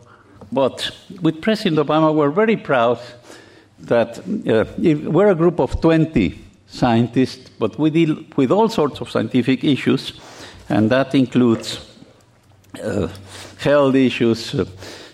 [0.51, 2.99] But with President Obama, we're very proud
[3.79, 4.65] that uh,
[5.09, 6.37] we're a group of 20
[6.67, 10.19] scientists, but we deal with all sorts of scientific issues,
[10.69, 11.87] and that includes
[12.83, 13.07] uh,
[13.59, 14.65] health issues, uh,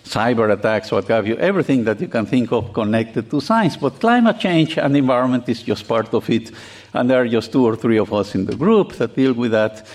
[0.04, 3.76] cyber attacks, what have you, everything that you can think of connected to science.
[3.76, 6.50] But climate change and environment is just part of it,
[6.94, 9.52] and there are just two or three of us in the group that deal with
[9.52, 9.86] that.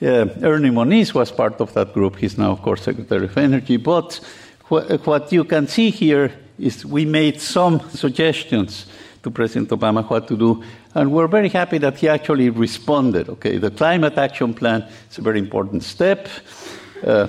[0.00, 2.16] Uh, Ernie Moniz was part of that group.
[2.16, 3.76] He's now, of course, Secretary of Energy.
[3.76, 4.18] But
[4.72, 8.86] what you can see here is we made some suggestions
[9.22, 13.28] to President Obama what to do, and we're very happy that he actually responded.
[13.28, 16.28] Okay, the climate action plan is a very important step.
[17.06, 17.28] Uh,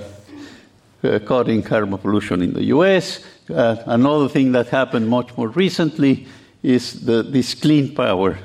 [1.02, 3.22] uh, cutting carbon pollution in the U.S.
[3.50, 6.26] Uh, another thing that happened much more recently
[6.62, 8.38] is the, this clean power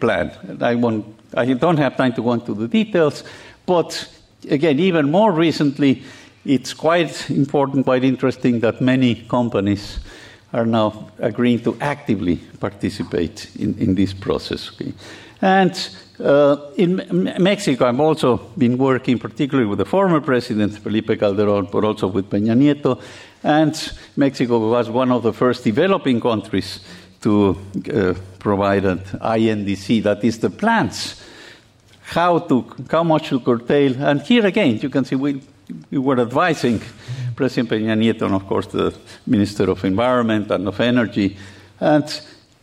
[0.00, 0.30] plan.
[0.42, 3.24] And I, won't, I don't have time to go into the details,
[3.64, 4.06] but
[4.50, 6.02] again, even more recently,
[6.44, 9.98] it's quite important, quite interesting that many companies
[10.52, 14.70] are now agreeing to actively participate in, in this process.
[14.72, 14.92] Okay?
[15.42, 21.68] And uh, in Mexico, I've also been working particularly with the former president, Felipe Calderon,
[21.72, 23.00] but also with Peña Nieto.
[23.42, 26.80] And Mexico was one of the first developing countries
[27.22, 27.58] to
[27.92, 31.22] uh, provide an INDC, that is the plans,
[32.02, 33.96] how to, how much to curtail.
[34.02, 35.40] And here again, you can see we
[35.90, 36.80] we were advising
[37.36, 38.94] President Peña Nieto and, of course, the
[39.26, 41.36] Minister of Environment and of Energy.
[41.80, 42.20] And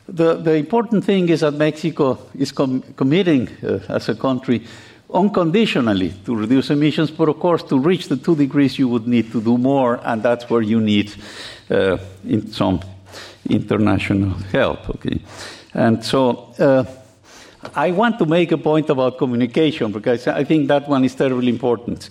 [0.08, 4.66] the, the important thing is that Mexico is com- committing uh, as a country
[5.14, 9.32] unconditionally to reduce emissions, but of course, to reach the two degrees, you would need
[9.32, 11.14] to do more, and that's where you need
[11.70, 12.80] uh, in some
[13.50, 14.90] international help.
[14.90, 15.20] Okay,
[15.74, 16.54] and so.
[16.60, 16.86] Uh,
[17.76, 21.50] I want to make a point about communication because I think that one is terribly
[21.50, 22.10] important.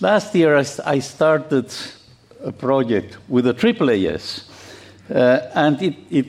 [0.00, 1.72] Last year I, started
[2.44, 4.44] a project with the AAAS,
[5.10, 6.26] uh, and it, it,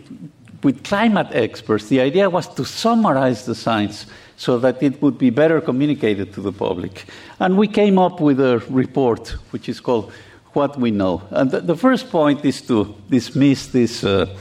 [0.63, 4.05] with climate experts, the idea was to summarize the science
[4.37, 7.05] so that it would be better communicated to the public.
[7.39, 10.11] And we came up with a report which is called
[10.53, 11.21] What We Know.
[11.29, 14.35] And the, the first point is to dismiss this uh,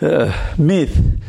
[0.00, 1.20] uh, myth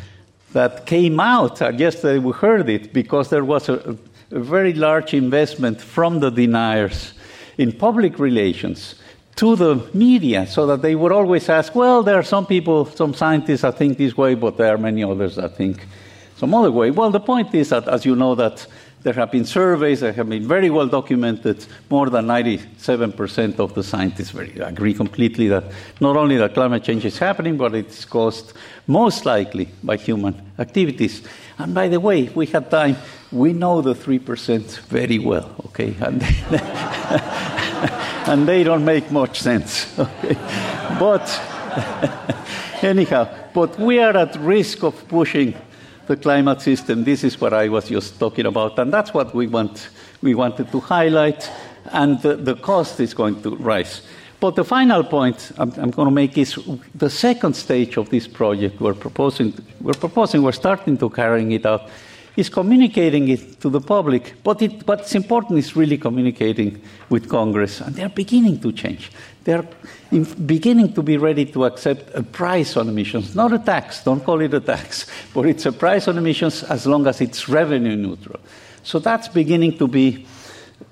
[0.54, 3.98] that came out, Yesterday we heard it, because there was a,
[4.32, 7.14] a very large investment from the deniers
[7.58, 8.96] in public relations
[9.36, 13.14] to the media so that they would always ask, well, there are some people, some
[13.14, 15.86] scientists that think this way, but there are many others that think
[16.38, 16.92] some other way.
[16.92, 18.66] Well, the point is that, as you know, that
[19.04, 21.66] there have been surveys that have been very well documented.
[21.90, 25.66] More than 97% of the scientists agree completely that
[26.02, 28.54] not only that climate change is happening, but it's caused
[28.88, 31.22] most likely by human activities.
[31.58, 32.98] And by the way, we had time.
[33.32, 35.96] We know the 3% very well, okay?
[36.02, 36.24] And
[38.28, 39.88] and they don't make much sense.
[40.00, 40.36] Okay?
[41.00, 41.26] But
[42.82, 45.54] anyhow, but we are at risk of pushing
[46.08, 47.04] the climate system.
[47.04, 49.90] This is what I was just talking about, and that's what we want.
[50.22, 51.52] We wanted to highlight,
[51.92, 54.02] and the, the cost is going to rise.
[54.40, 56.58] But the final point I'm, I'm, going to make is
[56.96, 61.66] the second stage of this project we're proposing, we're proposing, we're starting to carrying it
[61.66, 61.90] out,
[62.38, 64.36] is communicating it to the public.
[64.44, 66.80] But it, what's important is really communicating
[67.10, 69.12] with Congress, and they're beginning to change.
[69.44, 69.68] They're
[70.46, 74.40] beginning to be ready to accept a price on emissions, not a tax, don't call
[74.42, 78.40] it a tax, but it's a price on emissions as long as it's revenue neutral.
[78.84, 80.26] So that's beginning to be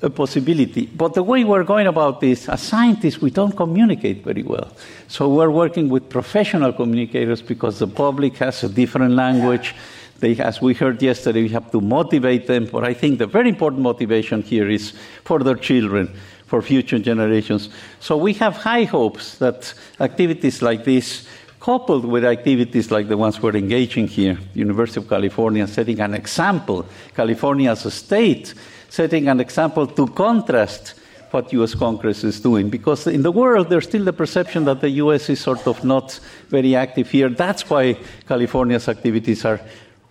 [0.02, 0.88] a possibility.
[0.88, 4.70] But the way we're going about this, as scientists, we don't communicate very well.
[5.08, 9.76] So we're working with professional communicators because the public has a different language.
[10.20, 12.66] They, as we heard yesterday, we have to motivate them.
[12.66, 14.94] But I think the very important motivation here is
[15.24, 16.14] for their children,
[16.46, 17.70] for future generations.
[18.00, 21.28] So we have high hopes that activities like this,
[21.60, 26.86] coupled with activities like the ones we're engaging here, University of California setting an example,
[27.16, 28.54] California as a state
[28.96, 30.94] setting an example to contrast
[31.32, 32.70] what US Congress is doing.
[32.70, 36.20] Because in the world, there's still the perception that the US is sort of not
[36.50, 37.30] very active here.
[37.30, 39.60] That's why California's activities are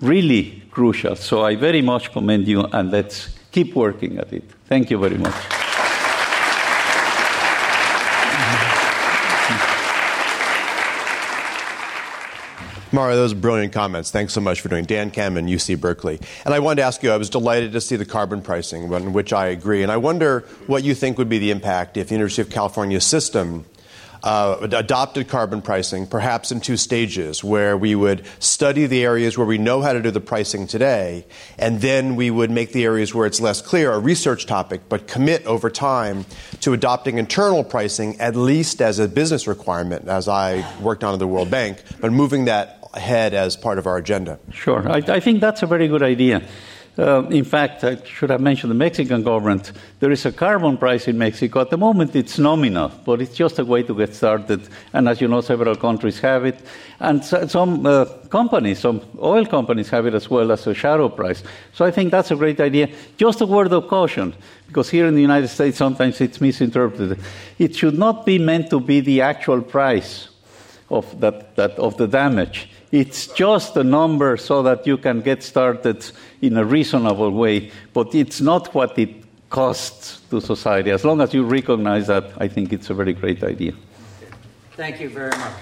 [0.04, 1.16] really crucial.
[1.16, 4.44] So I very much commend you, and let's keep working at it.
[4.66, 5.34] Thank you very much.
[12.94, 14.12] Mario, those brilliant comments.
[14.12, 14.84] Thanks so much for doing.
[14.84, 16.20] Dan Kammen, UC Berkeley.
[16.44, 19.12] And I wanted to ask you, I was delighted to see the carbon pricing, in
[19.12, 19.82] which I agree.
[19.82, 23.00] And I wonder what you think would be the impact if the University of California
[23.00, 23.64] system
[24.24, 29.46] uh, adopted carbon pricing, perhaps in two stages, where we would study the areas where
[29.46, 31.26] we know how to do the pricing today,
[31.58, 35.06] and then we would make the areas where it's less clear a research topic, but
[35.06, 36.24] commit over time
[36.60, 41.18] to adopting internal pricing, at least as a business requirement, as I worked on at
[41.18, 44.38] the World Bank, but moving that ahead as part of our agenda.
[44.50, 44.88] Sure.
[44.88, 46.42] I, I think that's a very good idea.
[46.96, 49.72] Uh, in fact, I should have mentioned the Mexican government.
[49.98, 51.60] There is a carbon price in Mexico.
[51.60, 54.68] At the moment, it's nominal, but it's just a way to get started.
[54.92, 56.60] And as you know, several countries have it.
[57.00, 61.08] And so, some uh, companies, some oil companies have it as well as a shadow
[61.08, 61.42] price.
[61.72, 62.88] So I think that's a great idea.
[63.16, 64.32] Just a word of caution,
[64.68, 67.18] because here in the United States, sometimes it's misinterpreted.
[67.58, 70.28] It should not be meant to be the actual price
[70.90, 72.68] of, that, that, of the damage.
[72.92, 76.04] It's just a number so that you can get started
[76.40, 80.90] in a reasonable way, but it's not what it costs to society.
[80.90, 83.72] As long as you recognize that, I think it's a very great idea.
[84.72, 85.52] Thank you very much.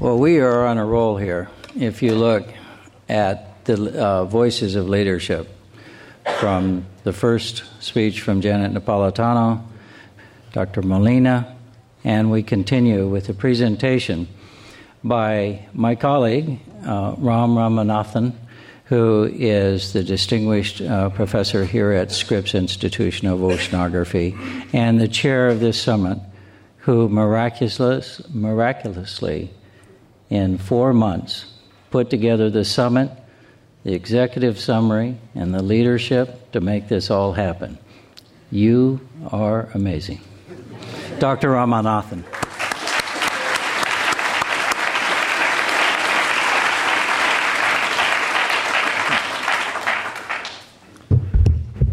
[0.00, 1.48] Well, we are on a roll here.
[1.76, 2.46] If you look
[3.08, 5.48] at the uh, voices of leadership,
[6.38, 9.64] from the first speech from Janet Napolitano,
[10.52, 10.82] Dr.
[10.82, 11.56] Molina,
[12.04, 14.28] and we continue with a presentation
[15.02, 18.34] by my colleague, uh, Ram Ramanathan,
[18.84, 24.36] who is the distinguished uh, professor here at Scripps Institution of Oceanography
[24.72, 26.18] and the chair of this summit,
[26.78, 29.50] who miraculous, miraculously,
[30.28, 31.46] in four months,
[31.90, 33.10] put together the summit
[33.84, 37.78] the executive summary, and the leadership to make this all happen.
[38.50, 39.00] You
[39.30, 40.20] are amazing.
[41.18, 41.50] Dr.
[41.50, 42.24] Ramanathan.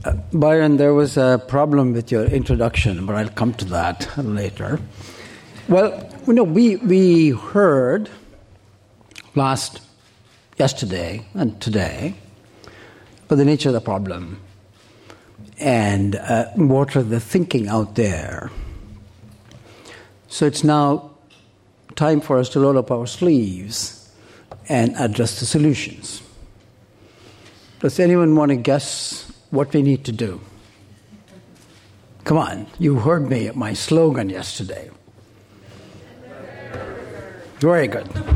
[0.05, 4.79] Uh, Byron, there was a problem with your introduction, but I'll come to that later.
[5.67, 8.09] Well, you know, we, we heard
[9.33, 9.81] last
[10.57, 12.15] yesterday and today
[13.25, 14.39] about the nature of the problem
[15.59, 18.51] and uh, what are the thinking out there.
[20.27, 21.11] So it's now
[21.95, 24.11] time for us to roll up our sleeves
[24.67, 26.21] and address the solutions.
[27.79, 30.41] Does anyone want to guess what we need to do?
[32.23, 34.89] Come on, you heard me at my slogan yesterday.
[37.59, 38.34] Very good.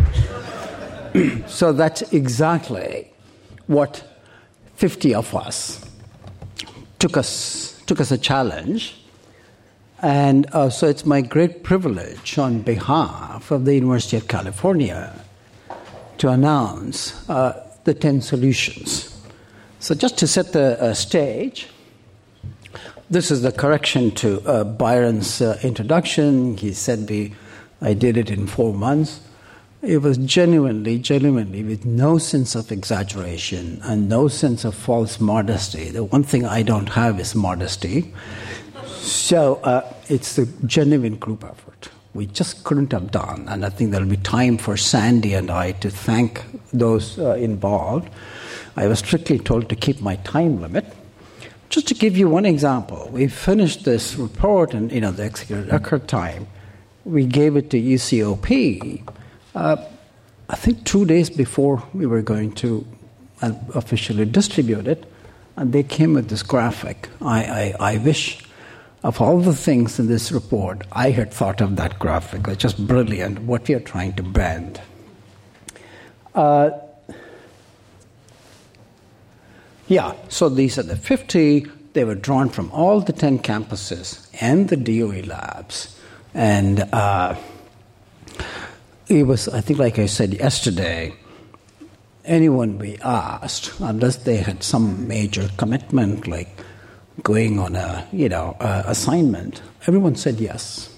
[1.48, 3.12] so that's exactly
[3.68, 4.04] what
[4.76, 5.86] 50 of us
[7.00, 8.96] took us took us a challenge
[10.02, 15.14] and uh, so it's my great privilege on behalf of the University of California
[16.20, 19.16] to announce uh, the 10 solutions.
[19.80, 21.68] So, just to set the uh, stage,
[23.10, 26.58] this is the correction to uh, Byron's uh, introduction.
[26.58, 27.34] He said we,
[27.82, 29.22] I did it in four months.
[29.82, 35.90] It was genuinely, genuinely, with no sense of exaggeration and no sense of false modesty.
[35.90, 38.14] The one thing I don't have is modesty.
[38.98, 41.90] So uh, it's a genuine group effort.
[42.14, 45.72] We just couldn't have done, and I think there'll be time for Sandy and I
[45.74, 48.10] to thank those uh, involved.
[48.76, 50.94] I was strictly told to keep my time limit.
[51.70, 55.72] Just to give you one example, we finished this report in you know the executive
[55.72, 56.48] record time.
[57.06, 59.04] We gave it to UCOP
[59.56, 59.78] uh,
[60.50, 62.86] I think two days before we were going to
[63.42, 65.06] uh, officially distribute it,
[65.56, 67.10] and they came with this graphic.
[67.22, 68.42] I, I, I wish,
[69.04, 72.48] of all the things in this report, I had thought of that graphic.
[72.48, 74.82] It's just brilliant what we are trying to bend.
[76.34, 76.72] Uh,
[79.88, 81.66] yeah, so these are the 50.
[81.94, 86.00] They were drawn from all the 10 campuses and the DOE labs.
[86.34, 87.36] And uh,
[89.10, 91.14] it was, I think, like I said yesterday,
[92.26, 96.50] anyone we asked, unless they had some major commitment, like
[97.24, 100.96] going on a you know assignment, everyone said yes,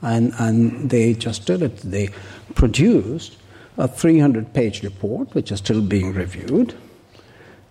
[0.00, 1.78] and and they just did it.
[1.78, 2.10] They
[2.54, 3.36] produced
[3.76, 6.74] a 300-page report, which is still being reviewed.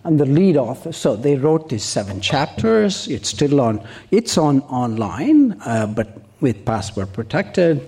[0.04, 3.08] And the lead author, so they wrote these seven chapters.
[3.08, 3.88] It's still on.
[4.10, 7.88] It's on online, uh, but with password protected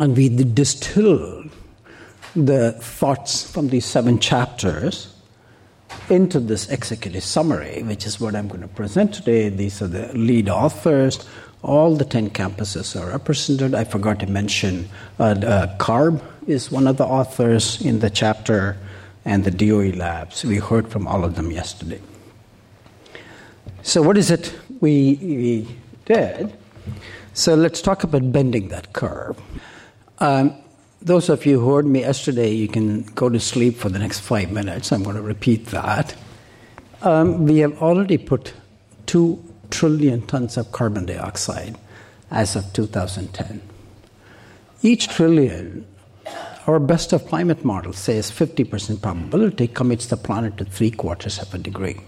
[0.00, 1.50] and we distilled
[2.34, 5.14] the thoughts from these seven chapters
[6.08, 9.50] into this executive summary, which is what I'm going to present today.
[9.50, 11.28] These are the lead authors.
[11.62, 13.74] All the 10 campuses are represented.
[13.74, 14.88] I forgot to mention
[15.18, 18.78] uh, uh, CARB is one of the authors in the chapter,
[19.26, 20.44] and the DOE labs.
[20.44, 22.00] We heard from all of them yesterday.
[23.82, 25.68] So, what is it we, we
[26.06, 26.52] did?
[27.34, 29.38] So, let's talk about bending that curve.
[30.20, 30.54] Um,
[31.02, 34.20] those of you who heard me yesterday, you can go to sleep for the next
[34.20, 34.92] five minutes.
[34.92, 36.14] I'm going to repeat that.
[37.00, 38.52] Um, we have already put
[39.06, 41.78] 2 trillion tons of carbon dioxide
[42.30, 43.62] as of 2010.
[44.82, 45.86] Each trillion,
[46.66, 51.54] our best of climate model says 50% probability commits the planet to three quarters of
[51.54, 52.00] a degree.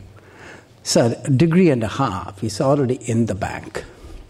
[0.82, 3.84] So a degree and a half is already in the bank.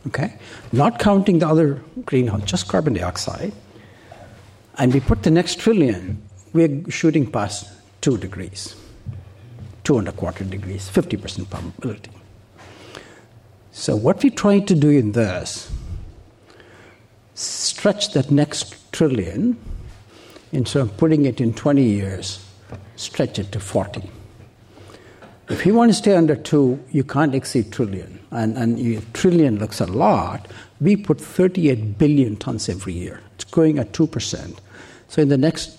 [0.06, 0.34] Okay?
[0.70, 3.52] Not counting the other greenhouse, just carbon dioxide
[4.78, 7.70] and we put the next trillion, we're shooting past
[8.00, 8.74] two degrees,
[9.84, 12.10] two and a quarter degrees, 50% probability.
[13.70, 15.70] So, what we're trying to do in this,
[17.34, 19.56] stretch that next trillion,
[20.52, 22.44] instead of putting it in 20 years,
[22.96, 24.10] stretch it to 40.
[25.48, 28.20] If you want to stay under two, you can't exceed trillion.
[28.30, 30.48] And, and you, trillion looks a lot.
[30.80, 33.20] We put 38 billion tons every year.
[33.34, 34.58] It's growing at 2%.
[35.08, 35.76] So in the next,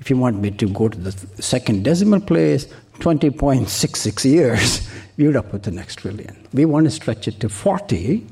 [0.00, 2.66] if you want me to go to the second decimal place,
[2.98, 6.36] 20.66 years, we would have put the next trillion.
[6.52, 8.26] We want to stretch it to 40,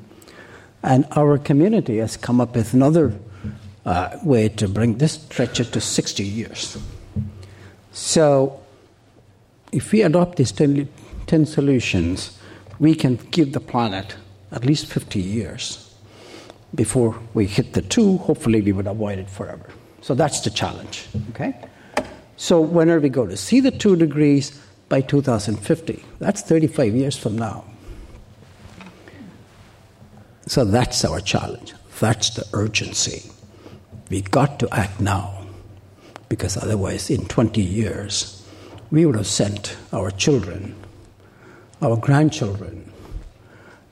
[0.82, 3.12] and our community has come up with another
[3.84, 6.78] uh, way to bring this stretch it to 60 years.
[7.92, 8.61] So
[9.72, 10.88] if we adopt these 10,
[11.26, 12.38] 10 solutions,
[12.78, 14.16] we can give the planet
[14.52, 15.94] at least 50 years
[16.74, 18.18] before we hit the two.
[18.18, 19.66] Hopefully, we would avoid it forever.
[20.02, 21.06] So that's the challenge.
[21.30, 21.54] Okay?
[22.36, 27.38] So whenever we go to see the two degrees by 2050, that's 35 years from
[27.38, 27.64] now.
[30.46, 31.72] So that's our challenge.
[32.00, 33.30] That's the urgency.
[34.10, 35.46] We got to act now
[36.28, 38.41] because otherwise, in 20 years,
[38.92, 40.76] we would have sent our children,
[41.80, 42.92] our grandchildren,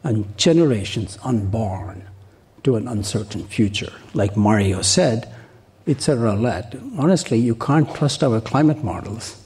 [0.04, 2.04] and generations unborn
[2.62, 3.92] to an uncertain future.
[4.12, 5.34] Like Mario said,
[5.86, 6.76] It's a roulette.
[6.98, 9.42] Honestly, you can't trust our climate models,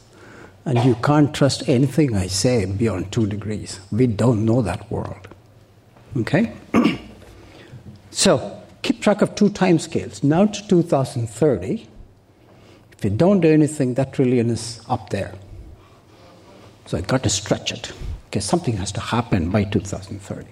[0.65, 3.79] and you can't trust anything I say beyond two degrees.
[3.93, 5.29] We don't know that world.
[6.17, 6.53] Okay?
[8.11, 10.25] so, keep track of two time scales.
[10.25, 11.87] Now to 2030.
[12.99, 15.35] If you don't do anything, that trillion is up there.
[16.87, 17.93] So I got to stretch it.
[18.27, 20.47] Okay, something has to happen by 2030.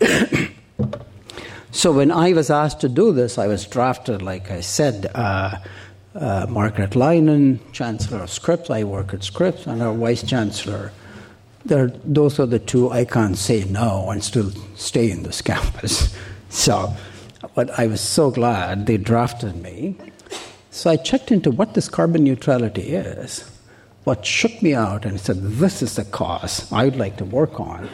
[1.70, 5.56] so when I was asked to do this, I was drafted, like I said, uh,
[6.14, 8.70] uh, Margaret Leinen, Chancellor of Scripps.
[8.70, 10.92] I work at Scripps, and our Vice Chancellor.
[11.64, 16.14] There, those are the two I can't say no and still stay in this campus.
[16.48, 16.94] So,
[17.54, 19.96] but I was so glad they drafted me.
[20.70, 23.50] So I checked into what this carbon neutrality is.
[24.04, 27.60] What shook me out and said, This is the cause I would like to work
[27.60, 27.88] on,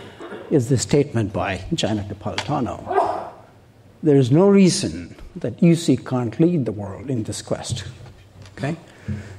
[0.50, 3.30] is the statement by Janet Napolitano.
[4.02, 7.84] There is no reason that UC can't lead the world in this quest.
[8.56, 8.76] Okay?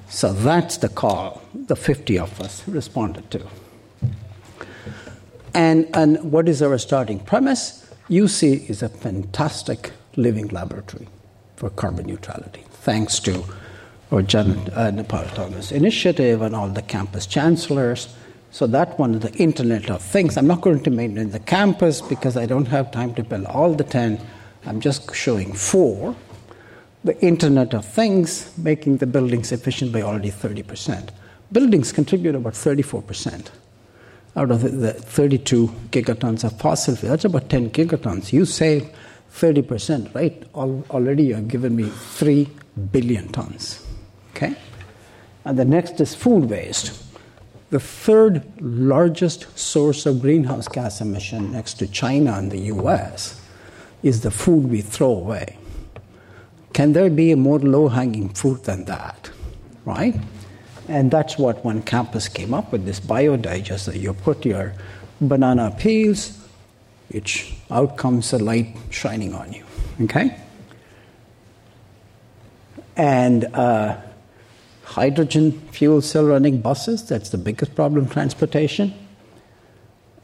[0.09, 3.45] So that's the call the 50 of us responded to.
[5.53, 7.89] And, and what is our starting premise?
[8.09, 11.07] UC is a fantastic living laboratory
[11.55, 13.45] for carbon neutrality, thanks to
[14.12, 14.91] or Janet uh,
[15.72, 18.16] initiative and all the campus chancellors.
[18.51, 20.38] So that one, is the Internet of Things.
[20.38, 23.74] I'm not going to mention the campus because I don't have time to build all
[23.74, 24.20] the 10.
[24.66, 26.16] I'm just showing four.
[27.03, 31.10] The Internet of Things, making the buildings efficient by already 30%.
[31.51, 33.49] Buildings contribute about 34%
[34.36, 37.12] out of the, the 32 gigatons of fossil fuel.
[37.12, 38.34] That's about 10 gigatons.
[38.34, 38.89] You save
[39.34, 40.43] 30%, right?
[40.56, 42.47] Al- already you have given me 3
[42.91, 43.85] billion tons.
[44.36, 44.56] Okay?
[45.46, 47.02] And the next is food waste.
[47.70, 53.42] The third largest source of greenhouse gas emission next to China and the US
[54.04, 55.58] is the food we throw away.
[56.74, 59.32] Can there be a more low hanging fruit than that?
[59.86, 60.16] Right?
[60.88, 64.00] And that's what one campus came up with this biodigester.
[64.00, 64.74] You put your
[65.22, 66.38] banana peels,
[67.10, 69.64] which out comes the light shining on you.
[70.02, 70.38] Okay?
[72.96, 73.98] And uh,
[74.86, 78.94] hydrogen fuel cell running buses, that's the biggest problem transportation.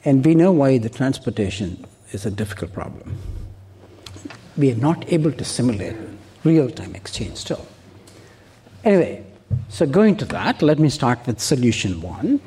[0.05, 3.17] And we know why the transportation is a difficult problem.
[4.57, 5.95] We are not able to simulate
[6.43, 7.65] real time exchange still.
[8.83, 9.25] Anyway,
[9.69, 12.39] so going to that, let me start with solution one.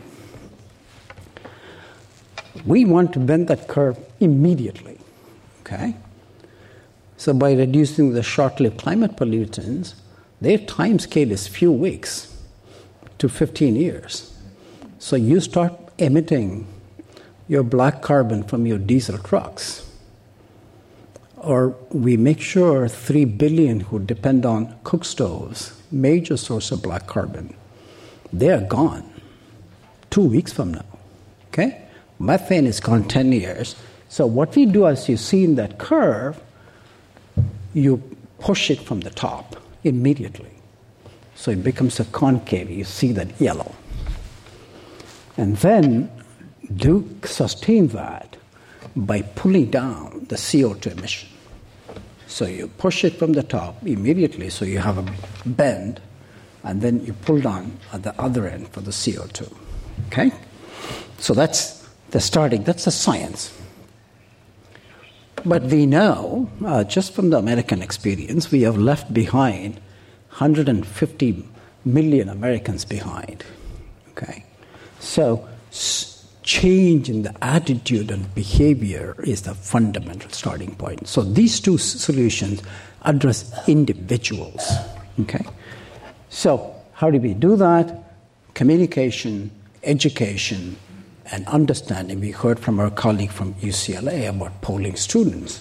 [2.64, 4.98] We want to bend that curve immediately.
[5.60, 5.96] Okay?
[7.16, 9.94] So by reducing the short-lived climate pollutants,
[10.44, 12.36] their time scale is few weeks
[13.18, 14.32] to 15 years.
[14.98, 16.66] So you start emitting
[17.48, 19.88] your black carbon from your diesel trucks.
[21.36, 27.06] Or we make sure 3 billion who depend on cook stoves, major source of black
[27.06, 27.54] carbon,
[28.32, 29.10] they are gone
[30.10, 30.86] two weeks from now.
[31.48, 31.82] Okay?
[32.18, 33.76] Methane is gone 10 years.
[34.08, 36.40] So what we do, as you see in that curve,
[37.74, 38.02] you
[38.38, 40.50] push it from the top immediately.
[41.34, 42.70] So it becomes a concave.
[42.70, 43.74] You see that yellow.
[45.36, 46.10] And then
[46.76, 48.36] do sustain that
[48.96, 51.28] by pulling down the CO2 emission.
[52.26, 55.14] So you push it from the top immediately, so you have a
[55.46, 56.00] bend,
[56.62, 59.52] and then you pull down at the other end for the CO2.
[60.06, 60.32] Okay?
[61.18, 63.52] So that's the starting, that's the science.
[65.46, 69.74] But we know, uh, just from the American experience, we have left behind
[70.30, 71.44] 150
[71.84, 73.44] million Americans behind.
[74.10, 74.44] Okay?
[75.00, 75.46] So,
[76.42, 81.06] change in the attitude and behavior is the fundamental starting point.
[81.08, 82.62] So, these two solutions
[83.02, 84.72] address individuals.
[85.20, 85.44] Okay?
[86.30, 88.02] So, how do we do that?
[88.54, 89.50] Communication,
[89.82, 90.76] education,
[91.34, 92.20] and understanding.
[92.20, 95.60] We heard from our colleague from UCLA about polling students.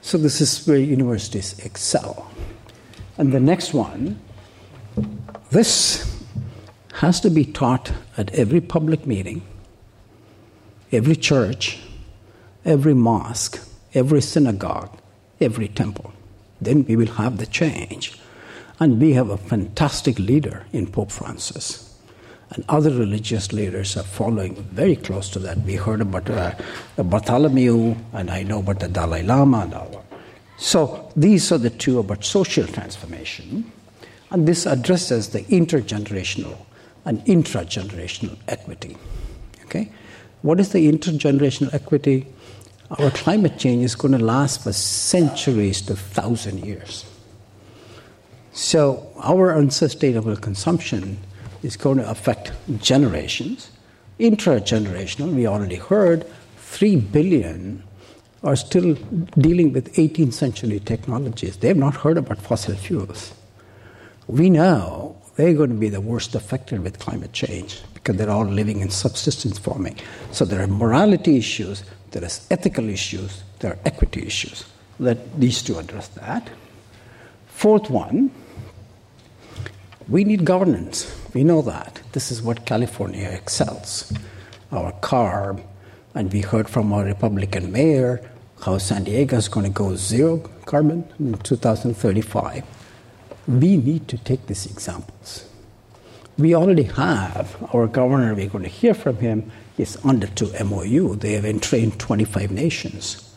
[0.00, 2.30] So, this is where universities excel.
[3.18, 4.18] And the next one,
[5.50, 6.24] this
[6.94, 9.42] has to be taught at every public meeting,
[10.90, 11.78] every church,
[12.64, 13.60] every mosque,
[13.92, 14.96] every synagogue,
[15.38, 16.14] every temple.
[16.62, 18.18] Then we will have the change.
[18.78, 21.89] And we have a fantastic leader in Pope Francis.
[22.50, 25.58] And other religious leaders are following very close to that.
[25.58, 26.54] We heard about uh,
[26.96, 30.04] Bartholomew, and I know about the Dalai Lama and all.
[30.56, 33.70] So these are the two about social transformation.
[34.30, 36.56] And this addresses the intergenerational
[37.04, 38.96] and intragenerational equity.
[39.64, 39.90] Okay?
[40.42, 42.26] What is the intergenerational equity?
[42.98, 47.04] Our climate change is going to last for centuries to thousand years.
[48.52, 51.18] So our unsustainable consumption
[51.62, 53.70] is going to affect generations.
[54.18, 56.26] Intra-generational, we already heard,
[56.58, 57.82] 3 billion
[58.42, 58.94] are still
[59.38, 61.58] dealing with 18th century technologies.
[61.58, 63.34] They have not heard about fossil fuels.
[64.26, 68.44] We know they're going to be the worst affected with climate change because they're all
[68.44, 69.96] living in subsistence farming.
[70.32, 71.82] So there are morality issues,
[72.12, 74.64] there are ethical issues, there are equity issues.
[74.98, 76.48] That needs to address that.
[77.46, 78.30] Fourth one,
[80.10, 81.16] we need governance.
[81.32, 82.00] We know that.
[82.12, 84.12] This is what California excels.
[84.72, 85.62] Our CARB,
[86.14, 88.28] and we heard from our Republican mayor
[88.64, 92.64] how San Diego is going to go zero carbon in 2035.
[93.46, 95.48] We need to take these examples.
[96.36, 101.14] We already have our governor, we're going to hear from him, is under two MOU.
[101.16, 103.32] They have entrained 25 nations.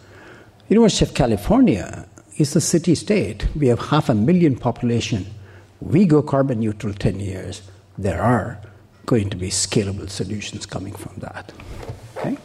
[0.69, 2.07] University of California
[2.38, 3.47] is a city state.
[3.55, 5.28] We have half a million population.
[5.84, 7.61] We go carbon neutral 10 years.
[7.97, 8.59] There are
[9.05, 11.51] going to be scalable solutions coming from that.
[12.17, 12.38] Okay?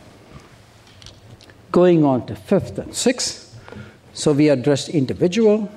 [1.70, 3.57] Going on to fifth and sixth.
[4.12, 5.70] So we addressed individual,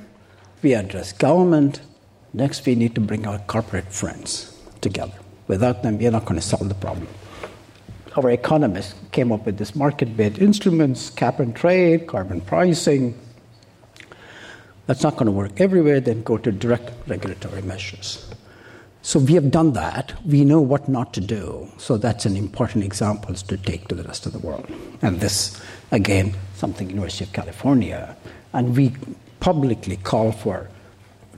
[0.64, 1.82] we address government.
[2.34, 5.14] Next, we need to bring our corporate friends together.
[5.48, 7.08] Without them, we are not going to solve the problem.
[8.18, 13.18] Our economists came up with this market based instruments, cap and trade, carbon pricing.
[14.88, 18.28] That's not going to work everywhere, then go to direct regulatory measures.
[19.04, 20.14] So we have done that.
[20.26, 21.68] We know what not to do.
[21.78, 24.72] So that's an important example to take to the rest of the world.
[25.02, 25.60] And this,
[25.92, 28.16] again, something University of California.
[28.54, 28.94] And we
[29.40, 30.70] publicly call for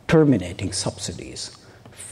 [0.08, 1.56] terminating subsidies.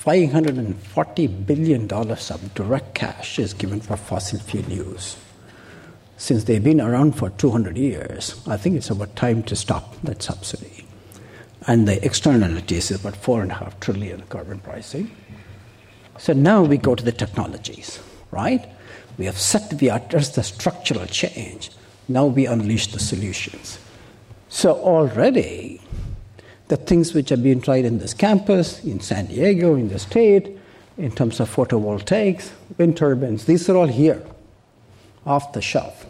[0.05, 5.17] $540 billion of direct cash is given for fossil fuel use.
[6.15, 10.23] Since they've been around for 200 years, I think it's about time to stop that
[10.23, 10.85] subsidy.
[11.67, 15.11] And the externalities is about four and a half trillion carbon pricing.
[16.17, 17.99] So now we go to the technologies,
[18.31, 18.67] right?
[19.17, 21.71] We have set, we addressed the structural change.
[22.07, 23.79] Now we unleash the solutions.
[24.49, 25.81] So already,
[26.67, 30.57] the things which have been tried in this campus, in San Diego, in the state,
[30.97, 34.21] in terms of photovoltaics, wind turbines, these are all here,
[35.25, 36.05] off the shelf.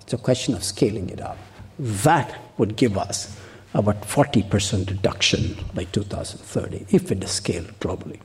[0.00, 1.38] It's a question of scaling it up.
[1.78, 3.38] That would give us
[3.74, 8.20] about 40% reduction by 2030 if it is scaled globally.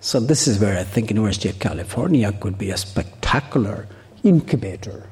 [0.00, 3.88] So this is where I think University of California could be a spectacular
[4.22, 5.08] incubator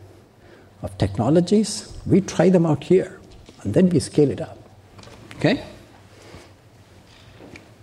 [0.83, 1.99] of technologies.
[2.07, 3.19] We try them out here,
[3.63, 4.59] and then we scale it up.
[5.37, 5.65] Okay?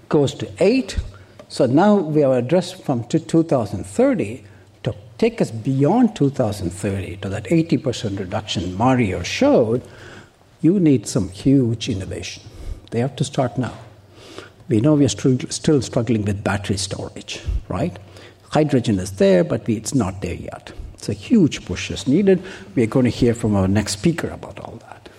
[0.07, 0.97] Goes to eight.
[1.49, 4.45] So now we have addressed from to 2030
[4.83, 9.83] to take us beyond 2030 to that 80% reduction Mario showed.
[10.63, 12.41] You need some huge innovation.
[12.91, 13.77] They have to start now.
[14.69, 17.99] We know we are still struggling with battery storage, right?
[18.49, 20.71] Hydrogen is there, but it's not there yet.
[20.93, 22.41] It's a huge push is needed.
[22.75, 25.09] We are going to hear from our next speaker about all that.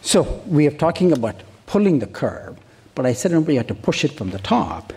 [0.00, 2.56] So we are talking about pulling the curve,
[2.94, 4.94] but I said we have to push it from the top.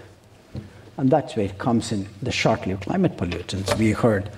[0.95, 3.78] And that's where it comes in the short-lived climate pollutants.
[3.78, 4.30] We heard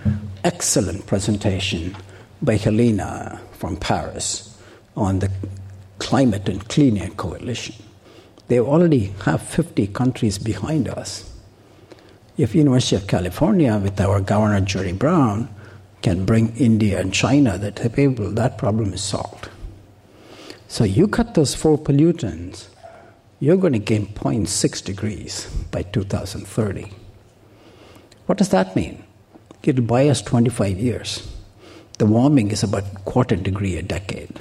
[0.43, 1.95] excellent presentation
[2.41, 4.49] by Helena from Paris
[4.95, 5.31] on the
[5.99, 7.75] climate and clean air coalition.
[8.47, 11.29] They already have 50 countries behind us.
[12.37, 15.49] If University of California, with our Governor Jerry Brown,
[16.01, 19.49] can bring India and China that table, that problem is solved.
[20.67, 22.67] So you cut those four pollutants,
[23.39, 26.91] you're going to gain 0.6 degrees by 2030.
[28.25, 29.03] What does that mean?
[29.63, 31.29] It'll buy us 25 years.
[31.99, 34.39] The warming is about quarter degree a decade.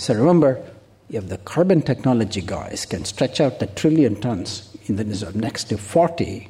[0.00, 0.64] So remember,
[1.10, 5.76] if the carbon technology guys can stretch out the trillion tons in the next to
[5.76, 6.48] 40,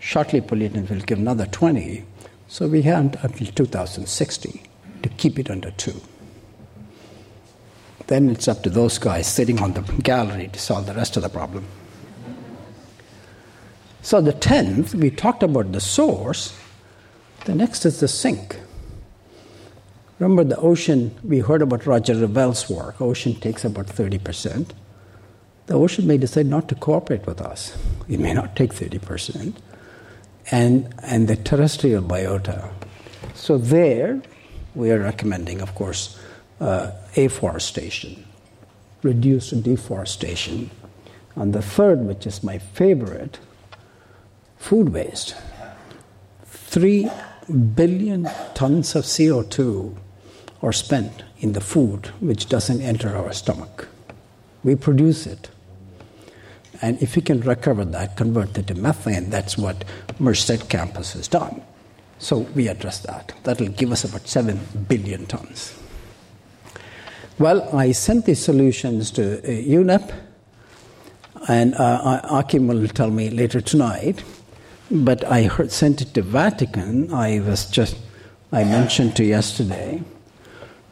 [0.00, 2.04] short-lived pollutants will give another 20.
[2.48, 4.62] So we have until 2060
[5.00, 6.00] to keep it under two.
[8.08, 11.22] Then it's up to those guys sitting on the gallery to solve the rest of
[11.22, 11.64] the problem.
[14.02, 16.52] So the tenth, we talked about the source.
[17.44, 18.58] The next is the sink.
[20.18, 23.00] Remember the ocean, we heard about Roger Revell's work.
[23.00, 24.70] Ocean takes about 30%.
[25.66, 27.76] The ocean may decide not to cooperate with us.
[28.08, 29.54] It may not take 30%.
[30.50, 32.70] And, and the terrestrial biota.
[33.34, 34.20] So there,
[34.74, 36.18] we are recommending, of course,
[36.60, 38.24] uh, afforestation,
[39.02, 40.70] reduced deforestation.
[41.36, 43.38] And the third, which is my favorite,
[44.58, 45.34] food waste.
[46.44, 47.10] Three
[47.48, 49.96] billion tons of CO2
[50.62, 53.88] are spent in the food which doesn't enter our stomach.
[54.62, 55.50] We produce it,
[56.82, 59.84] And if we can recover that, convert it to methane, that's what
[60.18, 61.62] Merced campus has done.
[62.18, 63.32] So we address that.
[63.44, 65.78] That'll give us about 7 billion tons.
[67.38, 70.12] Well, I sent these solutions to uh, UNEP,
[71.48, 74.22] and uh, Achim will tell me later tonight.
[74.92, 77.14] But I heard, sent it to Vatican.
[77.14, 77.96] I was just,
[78.52, 80.02] I mentioned to yesterday,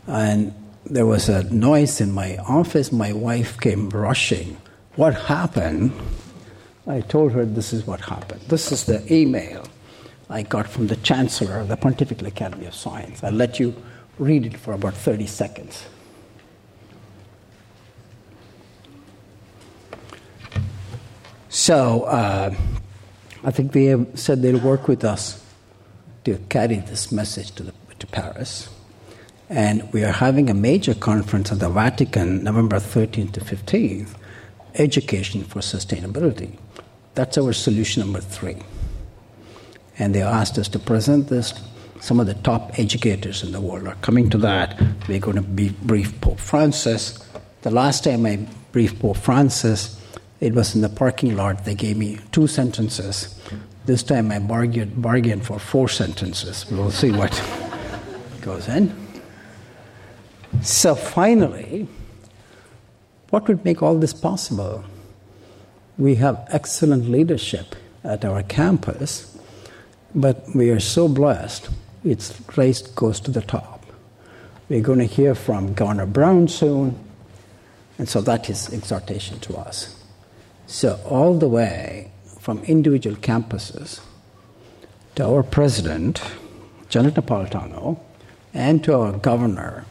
[0.06, 0.54] and
[0.86, 2.92] there was a noise in my office.
[2.92, 4.56] My wife came rushing.
[4.96, 5.92] What happened?
[6.86, 8.40] I told her this is what happened.
[8.48, 9.66] This is the email
[10.30, 13.22] I got from the Chancellor of the Pontifical Academy of Science.
[13.22, 13.74] I'll let you
[14.18, 15.84] read it for about 30 seconds.
[21.50, 22.54] So, uh,
[23.42, 25.42] I think they have said they'll work with us
[26.24, 28.68] to carry this message to, the, to Paris.
[29.48, 34.14] And we are having a major conference at the Vatican November 13th to 15th
[34.74, 36.56] Education for Sustainability.
[37.14, 38.58] That's our solution number three.
[39.98, 41.52] And they asked us to present this.
[42.00, 44.80] Some of the top educators in the world are coming to that.
[45.08, 47.18] We're going to be brief Pope Francis.
[47.62, 49.99] The last time I briefed Pope Francis,
[50.40, 51.64] it was in the parking lot.
[51.64, 53.38] They gave me two sentences.
[53.86, 56.70] This time I bargained, bargained for four sentences.
[56.70, 57.32] We'll see what
[58.40, 58.94] goes in.
[60.62, 61.86] So finally,
[63.30, 64.84] what would make all this possible?
[65.98, 69.38] We have excellent leadership at our campus,
[70.14, 71.68] but we are so blessed,
[72.04, 73.84] its race goes to the top.
[74.68, 76.98] We're going to hear from Governor Brown soon,
[77.98, 79.99] and so that is exhortation to us.
[80.72, 83.98] So, all the way from individual campuses
[85.16, 86.22] to our president,
[86.88, 87.98] Janet Napolitano,
[88.54, 89.84] and to our governor,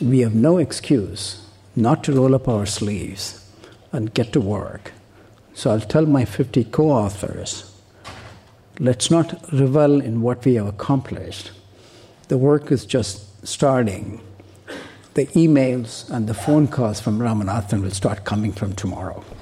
[0.00, 1.46] we have no excuse
[1.76, 3.48] not to roll up our sleeves
[3.92, 4.90] and get to work.
[5.54, 7.72] So I'll tell my 50 co authors
[8.80, 11.52] let's not revel in what we have accomplished.
[12.26, 14.20] The work is just starting.
[15.14, 19.22] The emails and the phone calls from Ramanathan will start coming from tomorrow.